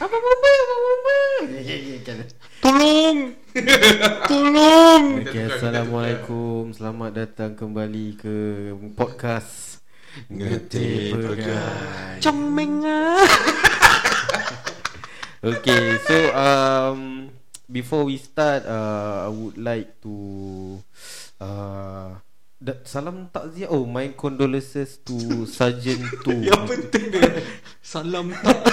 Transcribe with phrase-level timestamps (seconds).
[0.00, 0.48] Apa bomba?
[0.48, 1.18] Apa bomba?
[2.64, 3.18] Tolong!
[4.32, 5.04] Tolong!
[5.28, 6.72] Okay, Assalamualaikum.
[6.72, 8.36] Selamat datang kembali ke
[8.96, 9.84] podcast
[10.32, 13.20] Ngetik Pegang Comeng ah.
[15.52, 17.28] Okay, so um,
[17.68, 20.16] Before we start uh, I would like to
[21.44, 22.16] uh,
[22.56, 27.44] da- Salam takziah Oh, my condolences to Sergeant 2 Yang penting dia
[27.84, 28.64] Salam tak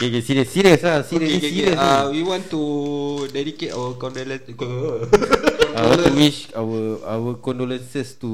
[0.00, 1.84] Okay, okay, serious, serious lah Serious, Okay, serious okay.
[1.84, 2.62] uh, Uh, we want to
[3.28, 4.56] dedicate our condolences
[5.76, 8.30] I want to wish our our condolences to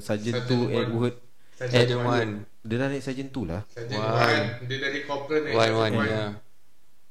[0.00, 0.80] Sergeant 2 Sergeant one.
[0.80, 1.14] Edward
[1.60, 2.30] Sergeant one.
[2.64, 4.16] Dia dah naik Sergeant 2 lah Sarjan One.
[4.16, 6.08] Wan Dia dari corporal naik One, Sarjan one, Wan.
[6.08, 6.28] yeah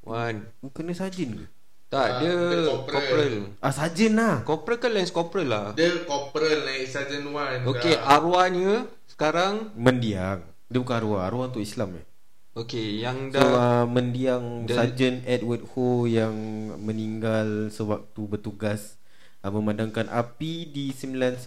[0.01, 1.45] One dia Sergeant ke?
[1.89, 2.93] Tak, Ah, dia dia corporal.
[2.97, 7.93] corporal Ah, Sergeant lah Corporal kan lance corporal lah Dia corporal naik Sarjan Wan Okay,
[7.93, 8.17] dah.
[8.17, 12.08] arwahnya sekarang Mendiang Dia bukan arwah Arwah untuk Islam eh
[12.57, 16.33] Okay, yang So dah uh, mendiang The- Sergeant Edward Ho yang
[16.81, 18.97] meninggal sewaktu bertugas
[19.45, 21.39] uh, memandangkan api di 91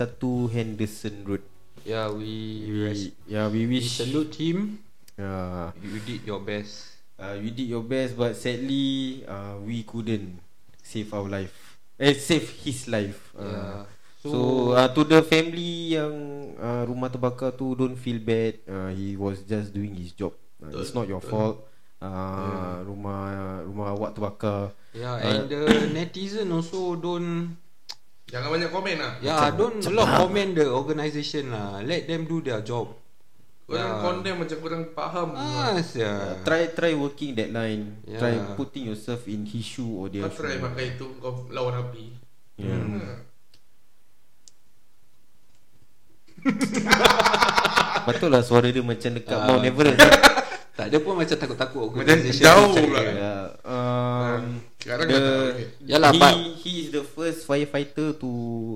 [0.48, 1.42] Henderson Road.
[1.82, 2.94] Yeah, we We,
[3.26, 4.78] yeah, we We wish salute him
[5.18, 10.38] uh, You did your best uh, you did your best but sadly uh, we couldn't
[10.80, 11.50] save our life.
[11.98, 13.34] Eh save his life.
[13.34, 13.78] Uh, Yeah.
[14.22, 16.14] So, So- so uh, to the family yang
[16.54, 18.62] uh, rumah terbakar tu don't feel bad.
[18.70, 20.30] Uh, he was just doing his job.
[20.62, 21.66] Uh, it's not your fault.
[21.98, 23.30] Uh, rumah
[23.62, 24.70] rumah awak terbakar.
[24.92, 27.56] Yeah, Uh, and the netizen also don't
[28.24, 31.80] Jangan banyak komen lah Yeah, Macam- don't macam lot comment the organisation lah.
[31.80, 32.90] Let them do their job.
[33.62, 34.00] Korang Ya.
[34.00, 36.12] condemn macam korang faham Ah, Uh, sia.
[36.40, 38.02] try try working that line.
[38.02, 38.18] Yeah.
[38.18, 40.64] Try putting yourself in his shoe or their Kau try shoe.
[40.64, 42.06] pakai itu Kau lawan api
[42.56, 42.76] Yeah.
[42.76, 43.16] Hmm.
[48.04, 49.46] Betul lah suara dia macam dekat Ah.
[49.46, 50.00] Mount Everest.
[50.72, 52.44] Tak ada pun macam takut-takut Macam organisation.
[52.48, 53.00] jauh pula.
[53.04, 53.44] yeah.
[53.60, 54.42] Um,
[54.80, 55.68] Sekarang the, dah tak boleh.
[55.84, 58.30] Yalah, he, but- he is the first firefighter to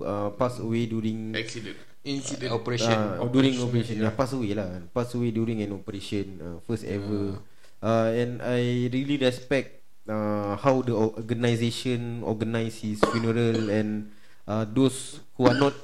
[0.05, 2.95] uh, pass away during Accident Incident Operation.
[2.95, 3.99] uh, during operation.
[3.99, 4.15] Yeah.
[4.15, 4.69] pass away lah.
[4.93, 6.39] Pass away during an operation.
[6.39, 7.41] Uh, first ever.
[7.83, 14.15] Uh, and I really respect uh, how the organisation organize his funeral and
[14.47, 15.75] uh, those who are not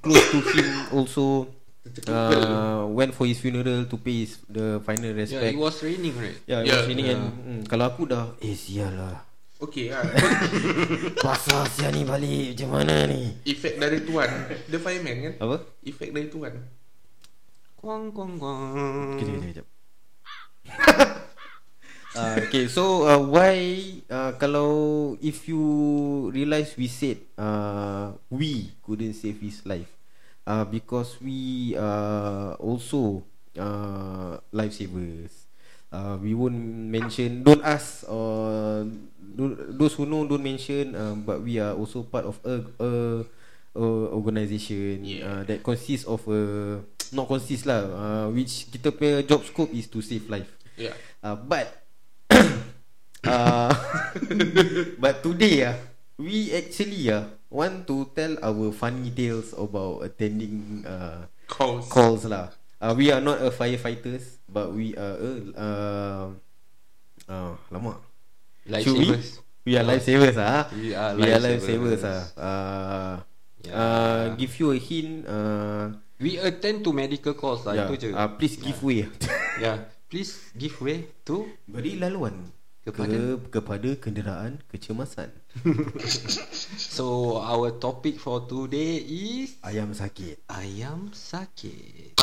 [0.00, 1.48] close to him also
[2.08, 5.52] uh, went for his funeral to pay his the final Yeah, respect.
[5.54, 6.38] it was raining, right?
[6.46, 7.14] Yeah, it Yeah, was raining yeah.
[7.18, 9.18] and mm, kalau aku dah eh sial lah.
[9.62, 10.02] Okay lah
[11.22, 13.30] Pasal sial ni balik macam mana ni?
[13.46, 14.26] Efek dari tuan
[14.66, 15.56] Dia fireman kan Apa?
[15.86, 16.50] Efek dari tuan
[17.78, 19.14] Kuang kuang kuang.
[19.22, 19.66] Kejap, kejap, kejap.
[22.18, 23.54] uh, okay, so uh, why
[24.10, 24.70] uh, kalau
[25.22, 25.62] if you
[26.30, 29.90] realize we said uh, we couldn't save his life
[30.46, 33.22] uh, because we uh, also
[33.58, 35.30] uh, lifesavers.
[35.92, 36.56] Uh, we won't
[36.88, 38.80] mention don't ask or
[39.36, 42.88] don't, those who know don't mention um, but we are also part of a, a,
[43.76, 43.84] a
[44.16, 45.20] organisation Yeah.
[45.20, 46.80] uh, that consists of a
[47.12, 50.48] not consists lah uh, which kita punya job scope is to save life
[50.80, 51.68] Ya uh, but
[53.28, 53.68] uh,
[55.02, 55.76] but today ah
[56.16, 62.48] we actually ah want to tell our funny tales about attending uh, Calls calls lah.
[62.80, 66.24] Uh, we are not a firefighters, but we are a uh,
[67.28, 68.00] uh, lama.
[68.80, 69.12] Should we?
[69.12, 69.28] Lifesavers.
[69.62, 70.66] We are lifesavers ah.
[70.72, 72.00] We are we are lifesavers.
[72.00, 72.22] lifesavers ah.
[72.40, 73.14] Uh,
[73.62, 73.78] Yeah.
[73.78, 75.22] uh, give you a hint.
[75.22, 78.08] Uh, We attend to medical calls lah, yeah, itu je.
[78.14, 79.06] uh, please give way.
[79.62, 79.86] Yeah.
[80.06, 82.46] Please give way to Beri laluan
[82.82, 83.14] Kepada?
[83.14, 85.30] ke, kepada kenderaan kecemasan.
[86.92, 90.42] So our topic for today is Ayam sakit.
[90.50, 92.18] ayam sakit.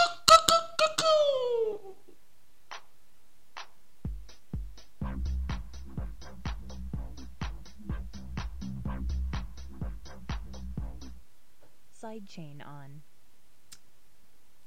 [11.96, 13.08] Sidechain on.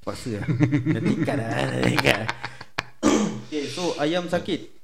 [0.03, 0.49] Paksa lah
[0.83, 1.47] Nanti kat lah
[1.79, 1.95] Nanti
[3.47, 4.82] Okay so ayam sakit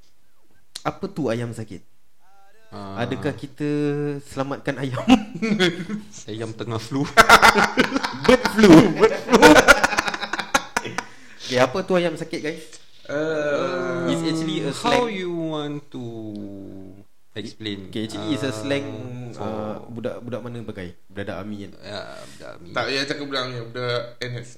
[0.89, 1.85] Apa tu ayam sakit?
[2.69, 3.69] Uh, Adakah kita
[4.25, 5.01] selamatkan ayam?
[6.33, 7.05] ayam tengah flu?
[8.25, 9.41] Bird flu Bird flu
[11.39, 12.65] Okay apa tu ayam sakit guys?
[13.09, 16.05] uh, It's actually a How slang you want to
[17.33, 17.89] explain?
[17.89, 18.87] Okay actually it's a Uh, slang
[19.33, 20.93] for uh, Budak-budak mana pakai?
[21.09, 21.71] Budak amin kan?
[21.81, 22.69] Ya, budak mi.
[22.73, 24.49] Tak payah cakap bilang ni Budak NS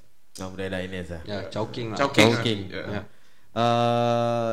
[0.42, 1.98] Oh, budak-budak NS lah Ya, chowking lah.
[2.02, 2.26] Chowking.
[2.34, 2.82] Chowking Ya.
[2.90, 3.02] Ya.
[3.54, 4.50] uh,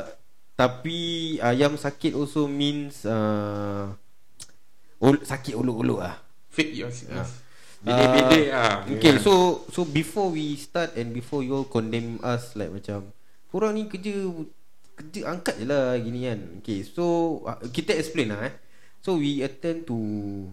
[0.57, 3.93] Tapi ayam sakit also means uh,
[4.97, 6.17] Sakit uluk-uluk lah
[6.49, 7.45] Fake your sickness
[7.85, 8.81] Bedek-bedek ah.
[8.89, 13.13] Okay so so before we start and before you all condemn us like macam
[13.53, 14.17] korang ni kerja
[14.97, 16.39] kerja angkat je lah gini kan.
[16.57, 18.53] Okay so uh, Kita explain lah eh.
[19.05, 19.97] So we attend to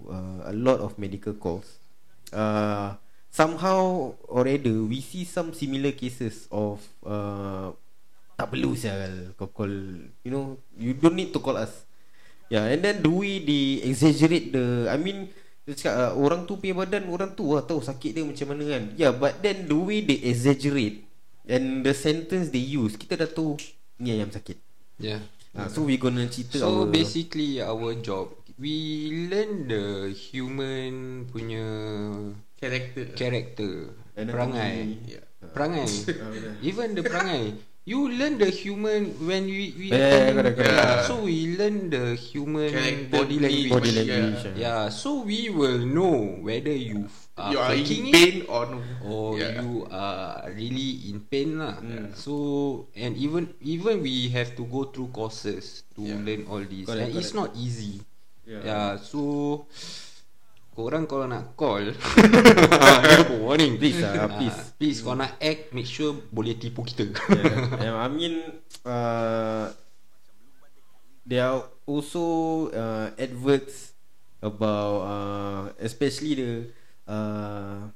[0.05, 1.81] uh, A lot of medical calls.
[2.29, 2.93] Uh,
[3.33, 7.73] Somehow Or rather We see some similar cases Of uh,
[8.35, 9.73] Tak perlu sial Kau call
[10.23, 10.45] You know
[10.75, 11.87] You don't need to call us
[12.53, 15.33] Yeah and then the way they exaggerate the I mean
[15.65, 18.63] dia cakap uh, orang tu punya badan orang tu lah tahu sakit dia macam mana
[18.69, 21.09] kan Yeah but then the way they exaggerate
[21.49, 23.57] And the sentence they use Kita dah tahu
[24.01, 24.61] Ni ayam sakit
[25.01, 25.25] Yeah.
[25.57, 31.67] uh, So we gonna cerita So our basically our job we learn the human punya
[32.55, 34.31] Character character, Anatomy.
[34.31, 34.77] perangai.
[35.11, 35.25] yeah.
[35.53, 35.91] Perangai.
[36.71, 37.59] Even the perangai.
[37.85, 40.73] You learn the human when we we Yeah, attend- correct, correct.
[40.73, 43.69] Yeah, So we learn the human Character body language.
[43.77, 44.01] Body Yeah.
[44.01, 44.57] language Yeah.
[44.57, 44.83] yeah.
[44.89, 48.79] So we will know whether you are You are in faking it pain or no
[49.05, 49.61] or Yeah.
[49.61, 51.77] you are really in pain lah.
[51.77, 52.17] Mm.
[52.17, 52.33] So
[52.97, 56.25] and even even we have to go through courses to Yeah.
[56.25, 56.89] learn all this.
[56.89, 57.53] Correct, and it's correct.
[57.53, 58.01] not easy.
[58.49, 58.65] Yeah.
[58.65, 58.91] Yeah.
[58.97, 59.69] So
[60.75, 61.95] korang kalau nak call
[63.47, 63.79] warning.
[63.79, 64.59] Please ah, Ah, please.
[64.77, 67.09] please kalau nak act make sure boleh tipu kita.
[67.79, 67.95] yeah.
[67.97, 68.43] I mean
[68.85, 69.71] uh,
[71.25, 72.25] There are also
[72.69, 73.97] uh, adverts
[74.45, 76.51] About uh, Especially the
[77.09, 77.89] uh,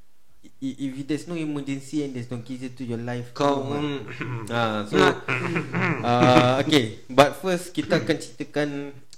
[0.65, 3.69] If there's no emergency And there's no case to your life Kau
[4.49, 8.69] Ah, so uh, okay, but first kita akan ceritakan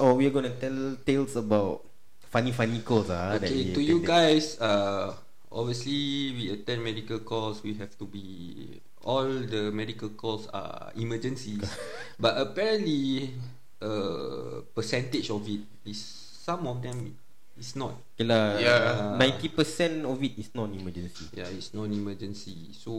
[0.03, 0.75] oh we are gonna tell
[1.07, 1.87] tales about
[2.31, 3.35] funny funny calls ah.
[3.37, 5.13] Okay, to you guys, uh,
[5.51, 7.61] obviously we attend medical calls.
[7.67, 11.67] We have to be all the medical calls are emergencies,
[12.23, 13.35] but apparently,
[13.83, 15.99] uh, percentage of it is
[16.41, 17.19] some of them
[17.59, 17.99] is not.
[18.17, 19.19] Okay lah, Yeah.
[19.19, 21.35] ninety percent of it is non-emergency.
[21.37, 22.73] Yeah, it's non-emergency.
[22.73, 22.93] So,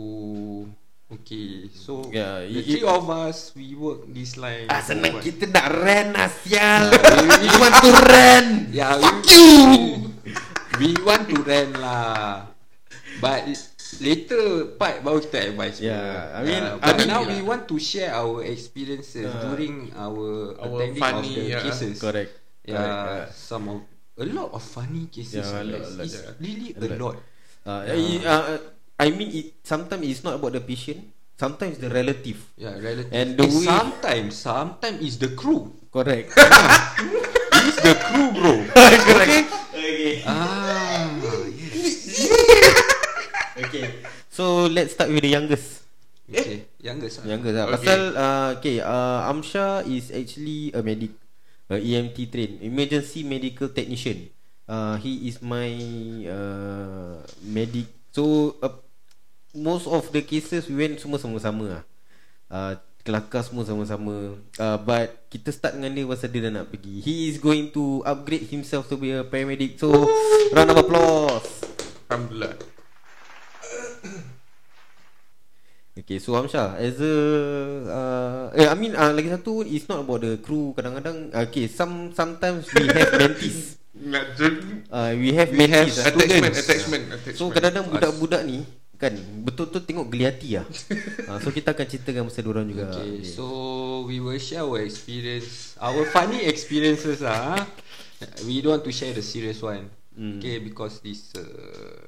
[1.11, 4.67] okay, so Yeah, the it- three it- of us we work this line.
[4.67, 6.83] Ah senang What- kita nak rent lah sial.
[7.43, 8.49] we want to rent.
[8.71, 9.09] Yeah, we,
[10.79, 12.47] we want to rent lah.
[13.19, 13.45] But
[13.99, 15.77] later part baru kita advise.
[15.77, 16.47] Yeah, I pun.
[16.47, 19.43] mean, but I mean- now we want to share our experiences Yeah.
[19.45, 21.61] during our, Our attending funny, of the yeah.
[21.61, 21.95] cases.
[21.99, 22.31] Correct.
[22.63, 23.77] Yeah, Correct, some of
[24.17, 25.43] a lot of funny cases.
[25.45, 26.33] Yeah, a lot, a lot, it's yeah.
[26.37, 26.97] really A a, lot.
[26.97, 27.15] lot.
[27.61, 28.25] Uh, Yeah.
[28.25, 28.59] uh, uh,
[29.01, 31.01] I mean it sometimes it's not about the patient,
[31.33, 32.37] sometimes the relative.
[32.53, 33.09] Yeah, relative.
[33.09, 35.73] And the And way- sometimes, sometimes is the crew.
[35.89, 36.29] Correct.
[37.61, 38.53] It's the crew, bro.
[39.09, 39.49] Correct.
[39.73, 40.21] Okay.
[40.25, 41.09] ah,
[41.49, 42.29] yes.
[43.67, 43.85] Okay.
[44.31, 45.81] So let's start with the youngest.
[46.31, 47.21] Okay, youngest.
[47.21, 47.27] ah.
[47.27, 47.73] Youngest lah Okay.
[47.75, 51.11] Pasal uh, Okay uh, Amsha is actually A medic
[51.67, 54.31] a EMT train Emergency medical technician
[54.71, 55.67] uh, He is my
[56.31, 58.71] uh, Medic So uh,
[59.51, 61.83] Most of the cases We went semua sama-sama lah.
[62.47, 64.39] Uh, Kelakar semua sama-sama.
[64.55, 67.03] Uh, But Kita start dengan dia Pasal dia dah nak pergi.
[67.03, 69.75] He is going to Upgrade himself To be a paramedic.
[69.75, 69.91] So
[70.55, 71.47] Round of applause.
[72.07, 72.55] Alhamdulillah.
[75.91, 77.15] Okay so Hamsha As a
[77.91, 80.71] uh, eh, I mean uh, Lagi satu It's not about the crew.
[80.71, 83.75] Kadang-kadang Okay some Sometimes we have mentees
[84.87, 86.15] uh, We have We have mentees lah.
[86.15, 86.53] Attachment.
[86.55, 87.35] Attachment attachment.
[87.35, 88.63] So kadang-kadang budak-budak ni
[89.01, 90.65] Kan Betul-betul tengok geli hati lah
[91.25, 93.45] uh, So kita akan ceritakan Pasal diorang juga Okay, so
[94.05, 97.57] we will share our experience, our funny experiences lah.
[97.57, 97.63] ah.
[98.45, 99.89] We don't want to share the serious one.
[100.13, 100.37] Hmm.
[100.37, 102.05] Okay, because this uh,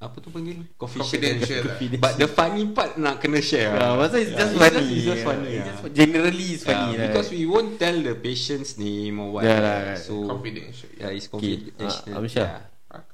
[0.00, 0.64] apa tu panggil?
[0.78, 1.76] Confidential lah.
[1.98, 3.74] But the funny part nak kena share.
[3.74, 4.06] uh, lah.
[4.06, 5.48] Pasal it's Yeah, just it's funny Just, it's just funny.
[5.50, 5.66] It's yeah.
[5.66, 9.42] just Generally it's funny Yeah, lah because we won't tell the patient's name or what.
[9.42, 9.84] Yeah, right?
[9.92, 10.00] right.
[10.00, 12.10] So Confidential yeah, it's Okay, confidential.
[12.10, 12.48] uh, Amsyah.
[12.48, 12.62] Yeah.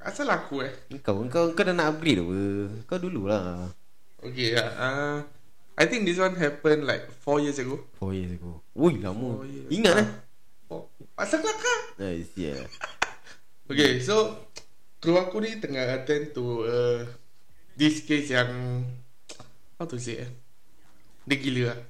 [0.00, 0.73] Asal aku eh?
[1.04, 2.38] Kau, kau, kau dah nak upgrade apa?
[2.88, 3.68] Kau dulu lah
[4.25, 5.16] Okay yeah uh,
[5.76, 7.85] I think this one happened like 4 years ago.
[8.00, 8.64] 4 years ago.
[8.73, 9.45] Ui lama.
[9.45, 9.68] Four years.
[9.68, 10.00] Ingat Ah.
[10.00, 10.09] eh
[10.73, 10.88] oh,
[11.21, 11.78] Asal kelakar.
[12.00, 12.64] Nice yeah.
[13.71, 14.49] Okay so
[14.97, 17.04] Kru aku ni tengah attend to uh,
[17.76, 18.80] This case yang
[19.76, 20.30] How to say eh?
[21.28, 21.80] Dia gila lah.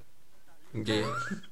[0.75, 1.07] Okay.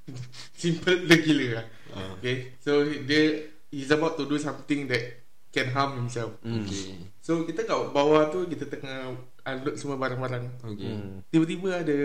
[0.61, 1.67] Simple dia gila lah.
[1.95, 5.24] Uh, Okay So dia He's about to do something that
[5.54, 6.66] Can harm himself Hmm.
[6.66, 6.99] okay.
[7.23, 9.14] So kita kat bawah tu Kita tengah
[9.46, 10.90] Unload semua barang-barang Okay.
[10.90, 11.23] Hmm.
[11.30, 11.99] Tiba-tiba ada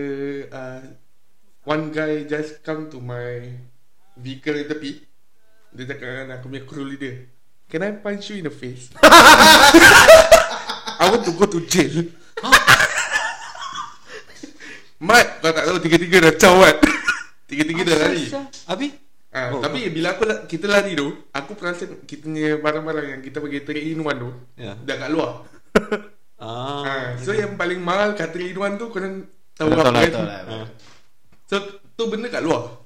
[0.47, 0.81] uh,
[1.65, 3.49] One guy just come to my
[4.15, 5.01] Vehicle tepi
[5.73, 7.25] Dia cakap dengan aku punya crew leader
[7.65, 8.93] Can I punch you in the face?
[10.99, 12.05] I want to go to jail
[14.99, 16.75] Mat Kau tak tahu Tiga-tiga dah cawat
[17.49, 18.23] Tiga-tiga dah lari
[18.67, 18.91] Habis?
[19.29, 23.21] Ah, Oh, tapi bila aku la- kita lari tu, aku perasan kita punya barang-barang yang
[23.21, 24.74] kita pergi trade in one tu Ya.
[24.75, 25.31] dah kat luar.
[26.39, 26.81] Ah.
[26.81, 30.07] Ah, so yang paling mahal kat trade in one tu korang tahu apa lah, kan?
[30.09, 30.39] tahu lah.
[30.48, 30.67] Ah.
[31.45, 31.55] So
[31.91, 32.79] Tu benda kat luar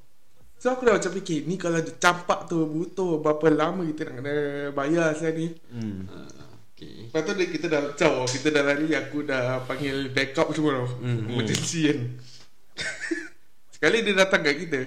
[0.58, 4.34] So aku dah macam fikir Ni kalau campak tu Butuh berapa lama kita nak kena
[4.72, 6.08] Bayar saya ni Hmm.
[6.08, 6.26] Ah,
[6.74, 10.74] Okay Lepas tu dia, kita dah caw Kita dah lari Aku dah panggil backup semua
[10.76, 11.30] tau Hmm.
[11.30, 12.00] Emergency kan
[13.70, 14.80] Sekali dia datang kat kita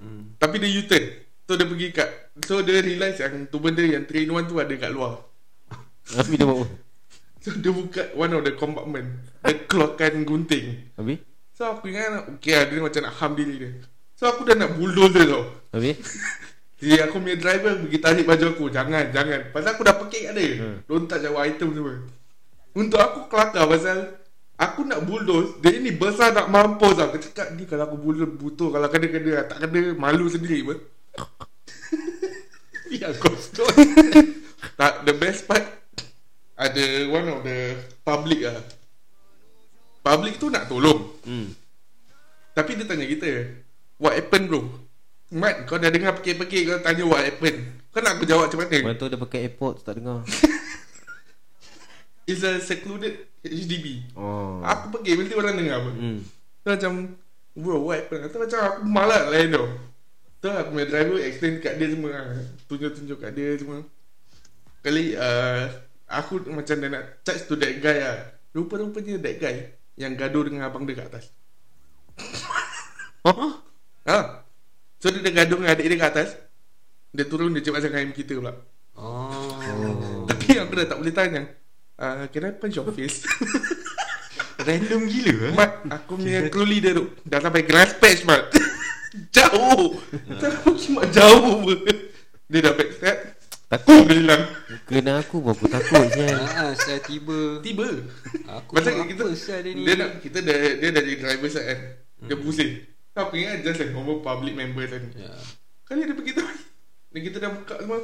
[0.00, 0.40] hmm.
[0.40, 1.04] Tapi dia U-turn
[1.46, 2.08] So dia pergi kat
[2.46, 5.20] So dia realise yang Tu benda yang 3 in 1 tu ada kat luar
[6.16, 6.66] Tapi dia buat?
[7.44, 9.08] So dia buka One of the compartment
[9.40, 11.24] Dia keluarkan gunting Habis?
[11.56, 13.70] So aku ingat Okay lah Dia macam nak ham diri dia
[14.16, 15.96] So aku dah nak bulldozer tau Habis?
[16.80, 20.34] Jadi aku punya driver pergi tarik baju aku Jangan jangan Pasal aku dah pekik kat
[20.36, 20.76] dia Hmm.
[20.88, 21.96] Lontar jauh item semua
[22.76, 24.19] Untuk aku kelakar pasal
[24.60, 27.08] Aku nak bulldoze Dia ni besar nak mampus tau.
[27.08, 28.68] Aku cakap ni kalau aku bulldoze butuh.
[28.68, 30.78] Kalau kena-kena Tak kena malu sendiri pun.
[32.90, 33.70] Ya koston
[34.80, 35.62] Tak the best part
[36.58, 38.60] Ada one of the Public lah.
[40.00, 41.06] Public tu nak tolong.
[41.22, 41.54] Hmm.
[42.52, 43.46] Tapi dia tanya kita
[43.96, 44.60] What happened bro?
[45.30, 47.80] Mat kau dah dengar pekik-pekik Kau tanya what happened.
[47.94, 48.76] Kau nak aku jawab macam mana?
[48.86, 50.22] Mana tu dia pakai airpods tak dengar.
[52.30, 54.62] It's a secluded HDB Oh.
[54.62, 56.18] Aku pergi Nanti orang dengar apa Hmm.
[56.62, 56.92] Tu macam
[57.58, 58.06] Bro what?
[58.06, 59.66] Happened Tu macam aku malas lain tau
[60.38, 62.40] Tu aku punya driver explain kat dia semua lah.
[62.64, 63.84] Tunjuk-tunjuk kat dia semua.
[64.80, 65.68] Kali uh,
[66.08, 68.18] Aku macam dah nak charge to that guy lah.
[68.54, 71.24] Rupa-rupanya that guy Yang gaduh dengan abang dia kat atas.
[73.26, 73.60] Huh?
[74.08, 74.18] Ha?
[74.96, 76.30] So dia dah gaduh dengan adik dia kat atas.
[77.10, 78.54] Dia turun dia cakap pasal kita pula.
[78.96, 80.24] Oh.
[80.30, 81.59] Tapi aku dah tak boleh tanya
[82.00, 83.22] uh, Can I punch your face?
[84.66, 85.54] Random gila eh?
[85.56, 88.48] Mat, aku punya crew leader tu Dah sampai grass patch, Mat.
[89.36, 89.98] Jauh.
[90.38, 91.78] Jauh, cuma jauh pun.
[92.46, 93.40] Dia dah backstep
[93.70, 94.02] Takut.
[94.10, 94.42] Dia hilang.
[94.82, 96.42] Kena aku pun aku takut sial.
[96.42, 97.62] Ah, saya tiba.
[97.62, 97.86] Tiba?
[98.58, 99.82] Aku buat kita apa dia ni.
[99.86, 101.78] Dia nak Kita dah Dia dah jadi driver side kan?
[102.26, 102.70] Dia pusing.
[103.14, 105.02] Tak aku ingat just like normal public member kan?
[105.14, 105.30] Ya.
[105.86, 106.42] Kali dia pergi tu
[107.14, 107.98] Dan kita dah buka semua.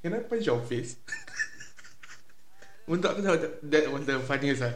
[0.00, 0.96] Can I punch your face?
[2.90, 3.36] Untuk aku tahu
[3.70, 4.74] That was the funniest lah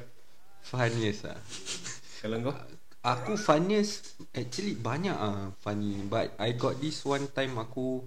[0.62, 1.38] Funniest lah
[2.22, 2.54] Kalau kau?
[3.02, 8.06] Aku funniest Actually banyak ah funny But I got this one time aku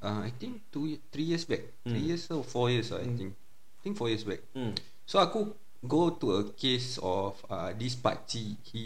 [0.00, 1.96] uh, I think 2 3 years back 3 Hmm.
[2.00, 3.16] years or 4 years lah, I Hmm.
[3.20, 4.72] think I think 4 years back Hmm.
[5.04, 5.52] So aku
[5.84, 8.84] go to a case of uh, this pakcik He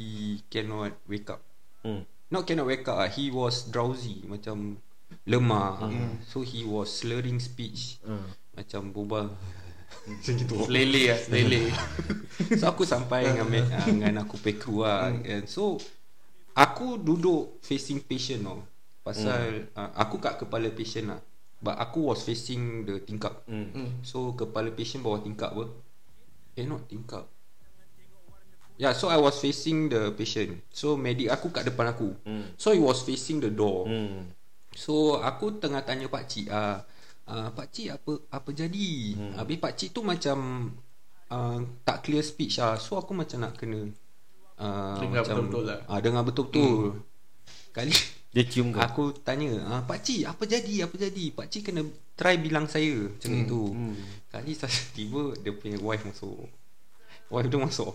[0.50, 1.41] cannot wake up
[1.87, 2.03] Hmm.
[2.29, 4.77] Not cannot wake up He was drowsy Macam
[5.25, 6.19] lemah Hmm.
[6.27, 8.27] So he was slurring speech Hmm.
[8.53, 9.31] Macam berbual
[10.09, 10.55] Macam gitu.
[10.73, 11.62] Lele lah Lele.
[12.38, 15.77] So aku sampai dengan, uh, dengan aku pay crew lah And so
[16.59, 18.67] Aku duduk facing patient tau.
[19.07, 21.23] Pasal uh, Aku kat kepala patient lah.
[21.59, 23.47] But aku was facing the tingkap.
[23.47, 23.71] Hmm.
[23.75, 23.91] Hmm.
[24.03, 25.71] So kepala patient bawah tingkap apa?
[26.59, 27.27] Eh not tingkap.
[28.79, 30.62] Yeah so I was facing the patient.
[30.71, 32.15] So medic aku kat depan aku.
[32.23, 32.55] Hmm.
[32.55, 33.91] So he was facing the door.
[33.91, 34.31] Hmm.
[34.75, 36.77] So aku tengah tanya pak cik ah uh,
[37.28, 38.90] pak cik apa apa jadi?
[39.14, 39.32] Hmm.
[39.37, 40.38] Habis pak cik tu macam
[41.28, 42.80] uh, tak clear speech ah.
[42.80, 43.92] So aku macam nak kena
[44.61, 45.80] uh, Dengar macam, betul-betul lah.
[45.87, 46.76] Ah dengar betul-betul.
[46.97, 47.02] Hmm.
[47.73, 47.92] Kali
[48.28, 48.80] Dia cium kau.
[48.85, 50.85] aku tanya, ah pak cik apa jadi?
[50.85, 51.25] Apa jadi?
[51.32, 51.82] Pak cik kena
[52.12, 53.42] try bilang saya macam hmm.
[53.44, 53.62] itu.
[53.73, 53.94] Hmm.
[54.28, 56.49] Kali saya tiba dia punya wife masuk.
[57.28, 57.92] Wife dia masuk.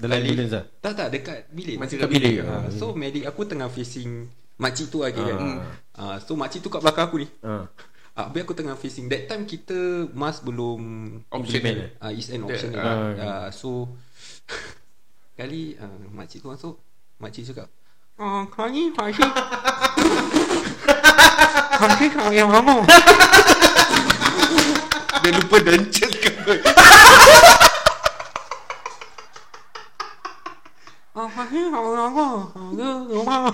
[0.00, 0.64] Dalam Kali- ambulance lah.
[0.80, 1.76] Tak tak dekat bilik.
[1.76, 2.48] Macam kat kat bilik bilik.
[2.48, 5.36] Ah, so medic aku tengah facing makcik tu lagi kan.
[5.36, 5.60] Ah.
[5.94, 7.28] Ah, so makcik tu kat belakang aku ni.
[7.44, 7.68] Ha.
[8.14, 9.10] Ah, habis aku tengah facing.
[9.10, 10.78] That time kita Mask belum
[11.34, 11.90] Optional.
[11.98, 12.86] uh, Is an option ah.
[12.86, 13.90] uh, uh, So
[15.38, 16.78] Kali uh, Makcik tu masuk.
[17.18, 17.66] Makcik cakap
[18.14, 19.26] Ah, kali Pakcik
[21.74, 22.86] Pakcik kau yang mana?
[25.18, 26.30] Dia lupa dentures ke
[31.14, 32.46] Ah, Pakcik kau yang mana?
[32.54, 33.50] Ada rumah.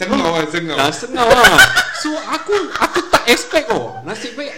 [0.00, 1.60] Sengau lah Sengau Dah sengau lah.
[2.00, 3.00] So aku Aku
[3.30, 4.52] expect oh Nasib baik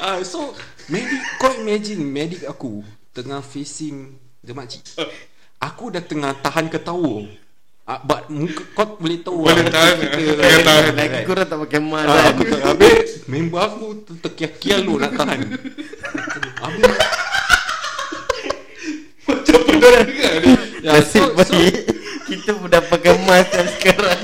[0.00, 0.56] uh, So
[0.88, 2.80] Medic Kau imagine Medic aku
[3.12, 4.84] Tengah facing The makcik
[5.60, 7.24] Aku dah tengah tahan ketawa
[7.88, 10.60] uh, But muka Kau boleh tahu Boleh lah, tahan, kita, eh.
[10.60, 10.84] Tahan.
[10.92, 12.24] Lagi korang tak pakai mask Ah, kan.
[12.32, 15.40] aku tak habis Member aku tu terkial-kial tu nak tahan
[16.60, 16.92] Habis
[19.24, 19.76] Macam ni
[20.84, 21.93] ya, Nasib so, so, baik.
[22.44, 24.20] Kita pun dah pakai mask kan sekarang.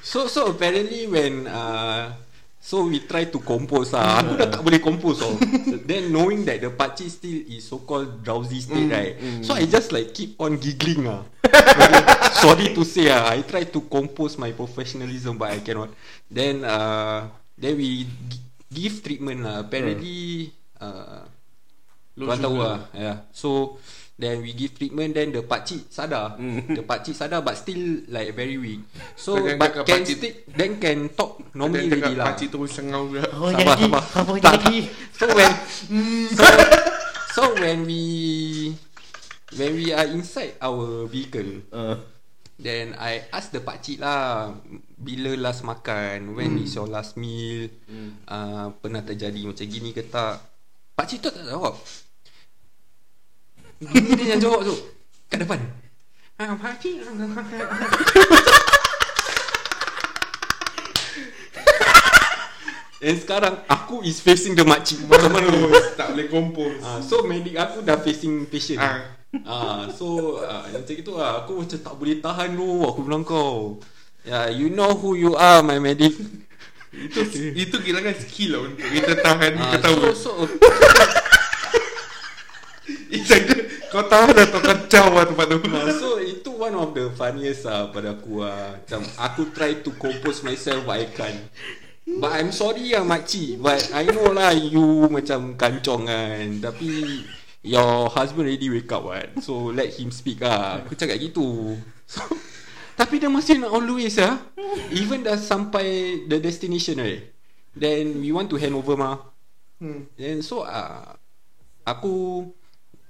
[0.00, 2.16] So so apparently when uh,
[2.56, 5.36] so we try to compose ah, aku dah tak boleh compose oh.
[5.88, 9.20] Then knowing that the pakcik still is so called drowsy state right.
[9.44, 11.20] So I just like keep on giggling ah.
[12.44, 15.92] Sorry to say ah, I try to compose my professionalism but I cannot.
[16.32, 17.28] Then uh,
[17.60, 18.40] then we gi-
[18.72, 19.68] give treatment lah.
[19.68, 20.48] Apparently
[20.80, 21.28] uh,
[22.16, 23.28] Tuan tahu lah yeah.
[23.36, 23.76] So
[24.22, 26.38] Then we give treatment Then the pakcik sadar.
[26.68, 28.86] The pakcik sadar But still like very weak.
[29.12, 32.26] So Then but can pakcik- stick Then can talk Normally already cakap lah.
[32.30, 33.82] Pakcik terus sengau pula Oh, Sabar, jadi.
[33.82, 34.02] sabar.
[34.14, 34.52] Apa Tak.
[34.62, 34.76] jadi?
[35.12, 35.52] So when
[36.38, 36.44] so,
[37.28, 38.02] so when we
[39.52, 41.98] When we are inside our vehicle Uh,
[42.54, 44.54] Then I ask the pakcik lah
[44.94, 47.66] Bila last makan When is your last meal?
[48.24, 50.38] Uh, Pernah terjadi macam gini ke tak?
[50.94, 51.74] Pakcik tu tak jawab
[53.90, 54.74] Dia yang jawab tu
[55.26, 55.58] Kat depan
[56.38, 57.02] ah, Pakcik
[63.02, 67.58] And sekarang Aku is facing the makcik Mana-mana Terus Tak boleh kompos Ah, so medik
[67.58, 68.78] aku dah facing patient.
[68.78, 69.02] Ah.
[69.48, 69.88] Ah.
[69.90, 71.42] so ah, macam itu lah.
[71.42, 72.84] Aku macam tak boleh tahan tu.
[72.84, 73.80] Aku bilang kau.
[74.28, 76.14] Yeah, you know who you are, my medic.
[76.92, 77.24] Itu
[77.56, 80.44] itu kira kan skill lah Untuk kita tahan Ah, ketawa so, so,
[83.12, 83.48] It's like
[83.92, 85.56] Kau tahan atau kacau lah tempat tu.
[86.00, 88.80] So itu one of the funniest lah pada aku lah.
[88.80, 91.44] Macam aku try to compose myself but I can't.
[92.08, 93.60] But I'm sorry lah makcik.
[93.60, 96.64] But I know lah you macam kancong kan.
[96.64, 96.88] Tapi
[97.62, 100.82] Your husband already wake up kan So let him speak lah.
[100.82, 101.78] Aku cakap gitu.
[102.10, 102.26] So,
[102.98, 104.42] Tapi dia masih nak always lah.
[104.90, 107.30] Even dah sampai the destination right
[107.72, 109.30] Then we want to hand over mah.
[109.78, 110.10] Hmm.
[110.18, 111.14] Then so uh,
[111.86, 112.50] Aku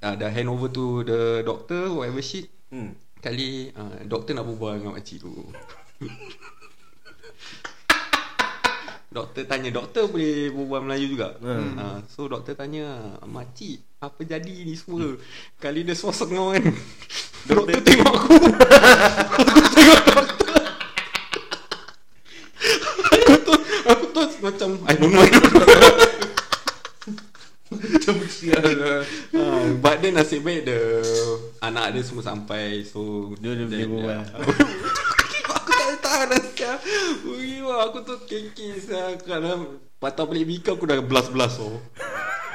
[0.02, 2.50] uh, Dah hand over to the doctor Whatever shit.
[2.74, 2.98] Hmm.
[3.22, 5.30] Kali uh, Doktor nak berbual dengan makcik tu.
[9.12, 11.38] Doktor tanya Doktor boleh berbual Melayu juga?
[11.38, 11.78] Hmm.
[11.78, 15.14] uh, So doktor tanya Makcik Apa jadi ni semua?
[15.62, 16.64] Kali dia suara sengau kan
[17.46, 18.34] Doktor tengok aku.
[19.38, 20.62] Aku tengok doktor.
[23.12, 23.54] Aku tu
[23.86, 25.66] Aku tu macam I don't know, I don't know.
[27.72, 28.58] Macam sial
[29.38, 30.78] uh, But then nasib baik the
[31.62, 34.10] Anak dia semua sampai So Dia- dia boleh berbual.
[34.10, 34.26] yeah.
[35.46, 36.76] Aku tak tahan dah sial
[37.22, 38.14] Ui, wah, Aku tu
[38.82, 41.78] sial Kadang Patah balik bika aku dah belas-belas oh.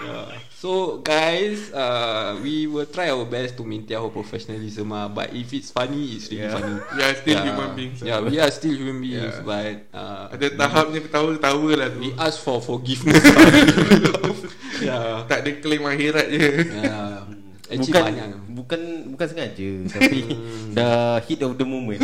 [0.04, 0.26] Yeah.
[0.58, 5.06] So guys uh, We will try our best To maintain our professionalism ah.
[5.06, 6.58] But if it's funny It's really Yeah.
[6.58, 7.98] funny We are still human beings.
[8.02, 9.46] Yeah we are still human beings Yeah.
[9.46, 13.22] But uh, Ada tahapnya ketawa-ketawa lah tu We ask for forgiveness
[14.82, 17.47] Yeah Tak ada claim akhirat je Yeah.
[17.68, 20.20] Actually bukan banyak bukan bukan sengaja tapi
[20.78, 22.00] dah hit of the moment.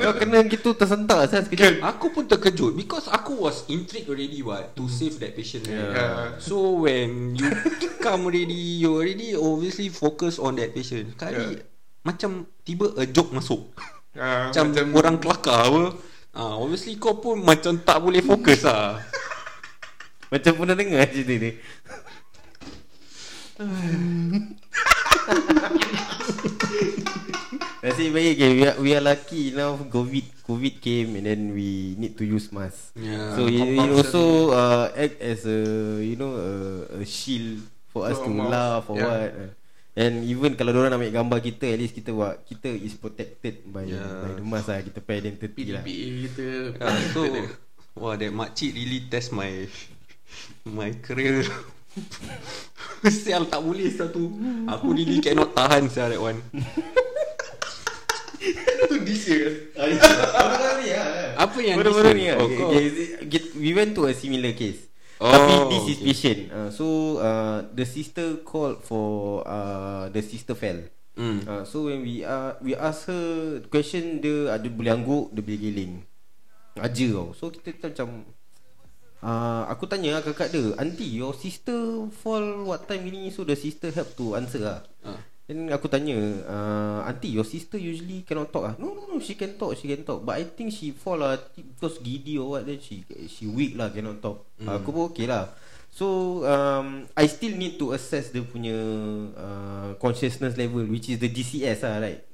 [0.00, 1.82] Kau kena gitu tersentak saya sekejap.
[1.82, 5.90] Aku pun terkejut Because aku was intrigued already what To save that patient right?
[5.92, 6.38] Yeah.
[6.38, 7.50] So when you
[7.98, 11.66] come already You already obviously focus on that patient Kali Yeah.
[12.04, 13.74] Macam tiba a joke masuk
[14.14, 15.84] Ah, macam, macam orang kelakar apa
[16.38, 19.02] ah, Obviously kau pun macam tak boleh fokus lah
[20.34, 21.50] Macam pernah dengar cerita ni.
[27.84, 31.94] Nasib baik okay, we, are, we are lucky now COVID COVID came and then we
[31.94, 32.96] need to use mask.
[32.96, 35.60] Yeah, so it, it also uh, act as a
[36.00, 36.50] you know a,
[36.98, 37.60] a shield
[37.92, 38.50] for us For to mouth.
[38.50, 39.06] laugh or Yeah.
[39.06, 39.30] what.
[39.94, 43.62] And even kalau orang nak ambil gambar kita At least kita buat Kita is protected
[43.70, 44.26] by, Yeah.
[44.26, 46.46] by the mask lah Kita pay identity lah PDPA kita
[46.82, 47.22] yeah, So
[48.02, 49.70] Wah that makcik really test my
[50.66, 51.46] My career
[53.04, 54.32] Sial tak boleh satu
[54.66, 56.40] Aku really cannot tahan sial that one.
[58.84, 59.72] Tu this year.
[59.72, 59.88] Apa
[60.76, 62.34] ni lah Apa yang Baru-baru this ni year?
[62.34, 62.86] lah Oh, okay, kau- okay,
[63.26, 64.84] get- We went to a similar case.
[65.16, 66.04] Oh, Tapi this is okay.
[66.04, 66.40] patient.
[66.48, 66.84] Uh, So
[67.18, 70.84] uh, The sister called for uh, The sister fell.
[71.14, 71.40] Hmm.
[71.42, 73.24] uh, So when we uh, We ask her
[73.64, 75.92] Question dia Ada boleh angguk Dia boleh geling
[76.74, 77.30] Aja tau.
[77.32, 78.26] So kita macam
[79.24, 83.08] uh, Aku tanya lah kakak dia Auntie your sister Fall what time?
[83.08, 84.80] Ini So the sister help to answer lah.
[85.00, 85.16] Ah.
[85.48, 88.74] Then aku tanya uh, Auntie your sister usually cannot talk ah?
[88.76, 91.40] No no no she can talk She can talk But I think she fall lah
[91.56, 94.44] Because giddy or what Then she she weak lah Cannot talk.
[94.60, 94.68] Mm.
[94.68, 95.48] Aku pun okay lah.
[95.88, 98.76] So um, I still need to assess Dia punya
[99.32, 102.33] uh, Consciousness level Which is the GCS lah right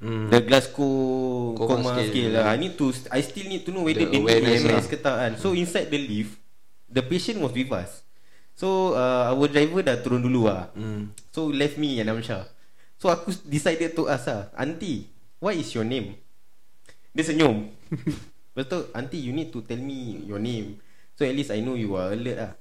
[0.00, 0.28] Hmm.
[0.28, 2.44] The Glasgow Coma Coma, scale, scale, lah.
[2.52, 4.82] I need to I still need to know Whether The they need EMS lah.
[4.90, 5.32] ke tak kan.
[5.38, 6.34] So inside the lift
[6.90, 8.06] The patient was with us.
[8.54, 10.70] So uh, our driver dah turun dulu lah.
[10.74, 11.10] Hmm.
[11.34, 12.46] So left me and Amsha
[12.98, 15.10] So aku decided to ask lah Auntie
[15.42, 16.14] What is your name?
[17.14, 17.70] Dia senyum.
[18.54, 20.78] Lepas tu Auntie you need to tell me Your name.
[21.14, 22.52] So at least I know you are alert lah.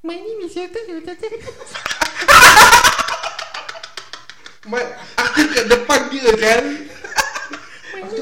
[0.00, 0.56] My name is
[4.68, 4.84] Mat
[5.16, 6.64] Aku kat depan dia kan
[7.96, 8.20] okay,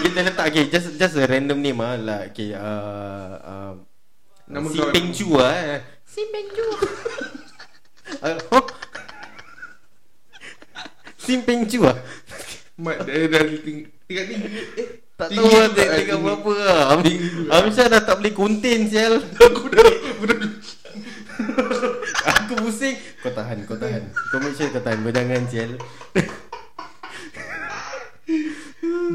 [0.00, 3.72] Kita letak okay, Just just a random name ah lah okay, uh, uh,
[4.48, 5.80] Nama Si Peng Chu lah eh.
[6.08, 6.64] Si Peng Chu?
[11.20, 11.92] Sim Peng Chu ah.
[12.80, 14.48] Mat dia dah ting- tingkat tinggi
[14.80, 14.88] Eh
[15.18, 16.14] Tak tahu lah tinggi.
[16.16, 16.82] berapa lah.
[16.94, 17.50] Am- Tinggi juga.
[17.60, 19.18] Amsyar dah tak boleh contain sial.
[19.20, 19.96] Aku dah dah
[22.78, 22.96] pusing.
[23.26, 24.02] Kau tahan, kau tahan.
[24.30, 25.02] Kau make sure kau tahan.
[25.02, 25.74] Kau jangan sial.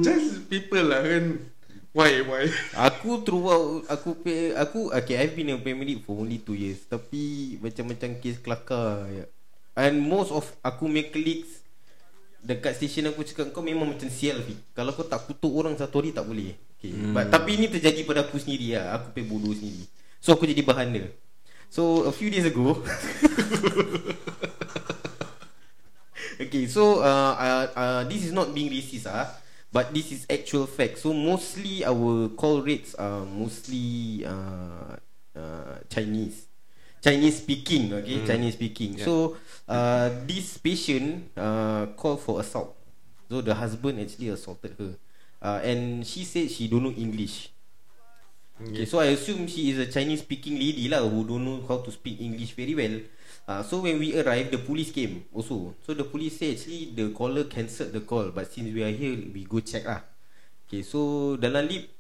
[0.03, 1.37] Just people lah kan
[1.93, 2.49] Why why
[2.89, 7.55] Aku throughout aku pay, aku okay I've been a paramedic for only 2 years tapi
[7.61, 9.29] macam-macam kes kelakar ya.
[9.77, 11.61] and most of aku punya colleagues
[12.41, 14.57] dekat station aku cakap kau memang macam sial Fi.
[14.73, 16.57] Kalau kau tak kutuk orang satu hari tak boleh.
[16.75, 16.91] Okay.
[16.91, 17.15] Hmm.
[17.15, 18.99] But, tapi ini terjadi pada aku sendiri lah.
[18.99, 19.87] Aku pay bodoh sendiri.
[20.19, 21.07] So aku jadi bahan dia.
[21.73, 22.77] So a few days ago.
[26.33, 29.29] Okay so uh, uh, uh, This is not being racist ah,
[29.69, 30.97] But this is actual fact.
[31.01, 34.97] So mostly our call rates are mostly uh,
[35.37, 36.49] uh, Chinese.
[37.05, 38.27] Chinese speaking okay Mm.
[38.27, 38.97] Chinese speaking.
[38.97, 39.05] Yeah.
[39.05, 39.13] So
[39.69, 42.73] uh, this patient uh, called for assault.
[43.29, 44.93] So the husband actually assaulted her.
[45.41, 47.52] Uh, And she said she don't know English
[48.69, 51.83] Okay, so I assume she is a Chinese speaking lady lah who don't know how
[51.83, 52.95] to speak English very well.
[53.43, 55.75] Uh, so when we arrived, the police came also.
[55.83, 59.19] So the police said actually the caller cancelled the call, but since we are here,
[59.19, 59.99] we go check lah.
[60.63, 61.91] Okay, so dalam lift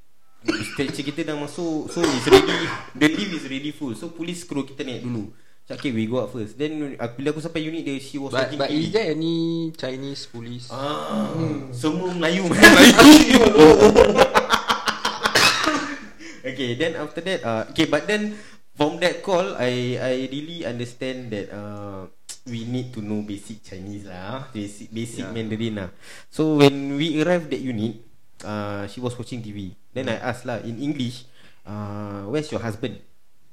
[0.71, 2.59] stretcher kita dah masuk, so it's ready.
[2.95, 3.91] The lift is ready full.
[3.99, 5.35] So police scroll kita naik dulu.
[5.63, 6.59] So, okay, we go up first.
[6.59, 9.71] Then uh, bila aku sampai unit dia, she was But watching but is there any
[9.71, 10.67] Chinese police?
[10.67, 11.31] Ah,
[11.71, 12.51] semua Melayu.
[16.43, 18.35] okay, then after that, uh, okay, but then
[18.75, 22.09] from that call, I I really understand that uh,
[22.51, 24.41] we need to know basic Chinese lah, ah.
[24.51, 25.33] basic basic Yeah.
[25.33, 25.89] Mandarin lah.
[26.29, 28.03] So when we arrived that unit,
[28.43, 29.73] uh, she was watching TV.
[29.95, 31.23] Then I asked lah in English,
[31.63, 32.99] uh, where's your husband?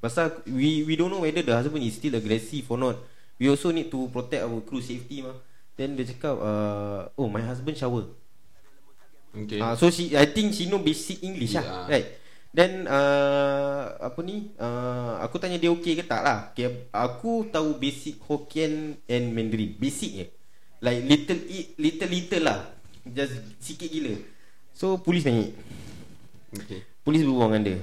[0.01, 2.97] Pasal we we don't know whether the husband is still aggressive or not.
[3.41, 5.37] We also need to protect our crew safety mah.
[5.77, 8.05] Then dia cakap, uh, oh my husband shower.
[9.33, 9.63] Okay.
[9.63, 11.63] Ah, so she I think she know basic English yeah.
[11.63, 11.93] lah, Yeah.
[11.93, 12.07] right?
[12.51, 14.51] Then uh, apa ni?
[14.59, 16.51] Uh, aku tanya dia okey ke tak lah.
[16.51, 19.79] Okay, aku tahu basic Hokkien and Mandarin.
[19.79, 20.27] Basic je.
[20.83, 22.59] Like little it, little little lah.
[23.07, 24.19] Just sikit gila.
[24.75, 25.55] So polis naik.
[26.59, 26.83] okay.
[27.07, 27.79] Polis berbual dengan dia.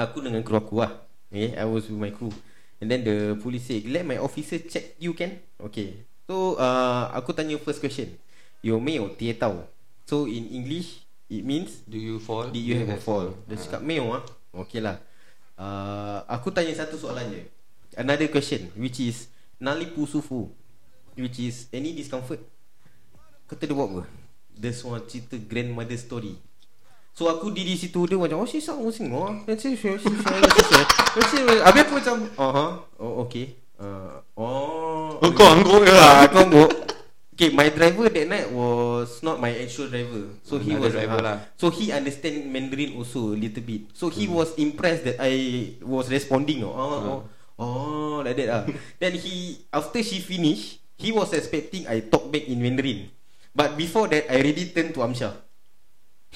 [0.00, 1.04] Aku dengan kru aku lah.
[1.28, 2.32] Okay, I was with my crew.
[2.80, 5.44] And then the police say, let my officer check you can.
[5.60, 6.08] Okay.
[6.24, 8.16] So uh, aku tanya first question.
[8.64, 9.68] You may or tie tau.
[10.08, 12.48] So in English, it means Do you fall?
[12.50, 13.32] Did you have a fall?
[13.48, 13.60] Dia Ah.
[13.60, 14.22] cakap Meo ah.
[14.54, 15.00] Okay lah
[15.58, 17.42] uh, Aku tanya satu soalan je
[17.94, 19.26] Another question Which is
[19.58, 20.50] Nali Pusufu
[21.14, 22.42] Which is Any discomfort
[23.46, 24.02] Kata dia buat apa
[24.54, 26.34] Dia semua cerita grandmother story
[27.14, 29.30] So aku diri situ Dia macam Oh she sound sing oh.
[29.46, 30.78] Then she she she she
[31.14, 32.70] she she Habis aku macam Oh huh?
[32.98, 36.70] Oh okay uh, Oh Oh kau angguk je Ah, lah Aku angguk
[37.34, 40.38] Okay, my driver that night was not my actual driver.
[40.46, 41.36] So he was driver uh, lah.
[41.58, 43.90] So he understand Mandarin also a little bit.
[43.90, 46.62] So he was impressed that I was responding.
[46.62, 47.18] Oh, oh, oh,
[47.58, 48.48] oh like that.
[48.54, 48.62] Ah.
[49.02, 53.10] then he after she finish, he was expecting I talk back in Mandarin.
[53.50, 55.34] But before that, I already turned to Amsha.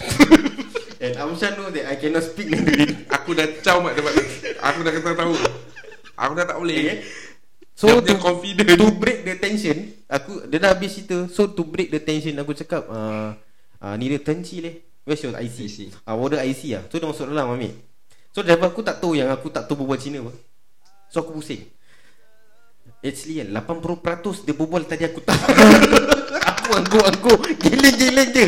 [0.98, 3.06] And Amsha know that I cannot speak Mandarin.
[3.06, 4.24] Aku dah caw tempat tu
[4.66, 5.34] Aku dah kata tahu
[6.18, 6.98] Aku dah tak boleh Okay.
[7.78, 8.74] So Dia to, confident.
[8.74, 11.30] to break the tension, aku dia dah habis cerita.
[11.30, 13.38] So to break the tension aku cakap uh,
[13.78, 14.82] uh, ni dia tenci leh.
[15.06, 15.56] Where's your IC?
[15.70, 15.78] IC.
[16.02, 16.82] Ah uh, order IC ah.
[16.90, 17.70] So dia masuk dalam ambil.
[18.34, 20.34] So driver aku tak tahu yang aku tak tahu berbual Cina apa.
[21.06, 21.70] So aku pusing.
[22.98, 25.38] Actually kan 80% dia berbual tadi aku tak.
[26.50, 28.46] aku anggur-anggur giling-giling je.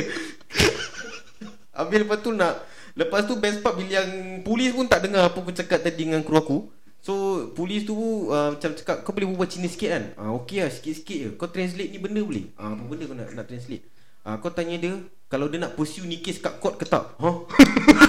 [1.70, 2.66] Habis lepas tu nak
[2.98, 6.26] Lepas tu best part bila yang Polis pun tak dengar apa aku cakap tadi dengan
[6.26, 6.58] kru aku
[7.00, 7.96] So polis tu
[8.28, 10.04] uh, macam cakap Kau boleh berbual Cina sikit kan?
[10.20, 11.28] Ah, Okay lah sikit-sikit je.
[11.40, 12.52] Kau translate ni benda boleh.
[12.60, 13.84] Ah, Apa benda kau nak, nak translate?
[14.20, 15.00] Ah, Kau tanya dia
[15.32, 17.16] Kalau dia nak pursue ni kes kat court ke tak?
[17.16, 17.48] Huh?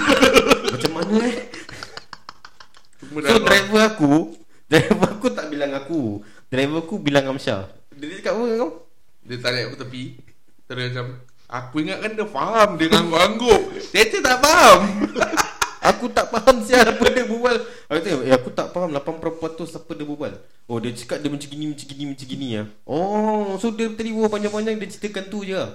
[0.76, 1.36] Macam mana eh?
[3.00, 4.12] So driver aku
[4.68, 6.20] Driver aku tak bilang aku.
[6.52, 8.72] Driver aku bilang Amsyah Dia cakap apa dengan kau?
[9.24, 10.02] Dia tarik aku tepi.
[10.68, 11.06] Terus macam
[11.52, 13.60] Aku ingatkan dia faham Dia ngangguk-ngangguk
[13.92, 14.80] Dia tak faham
[15.82, 17.56] Aku tak faham siapa apa dia berbual.
[17.90, 20.32] Aku kata eh, aku tak faham 80% apa dia berbual.
[20.70, 22.62] Oh dia cakap dia macam gini macam gini macam gini ya.
[22.86, 25.74] Oh so dia tadi berbual panjang-panjang dia ceritakan tu je lah.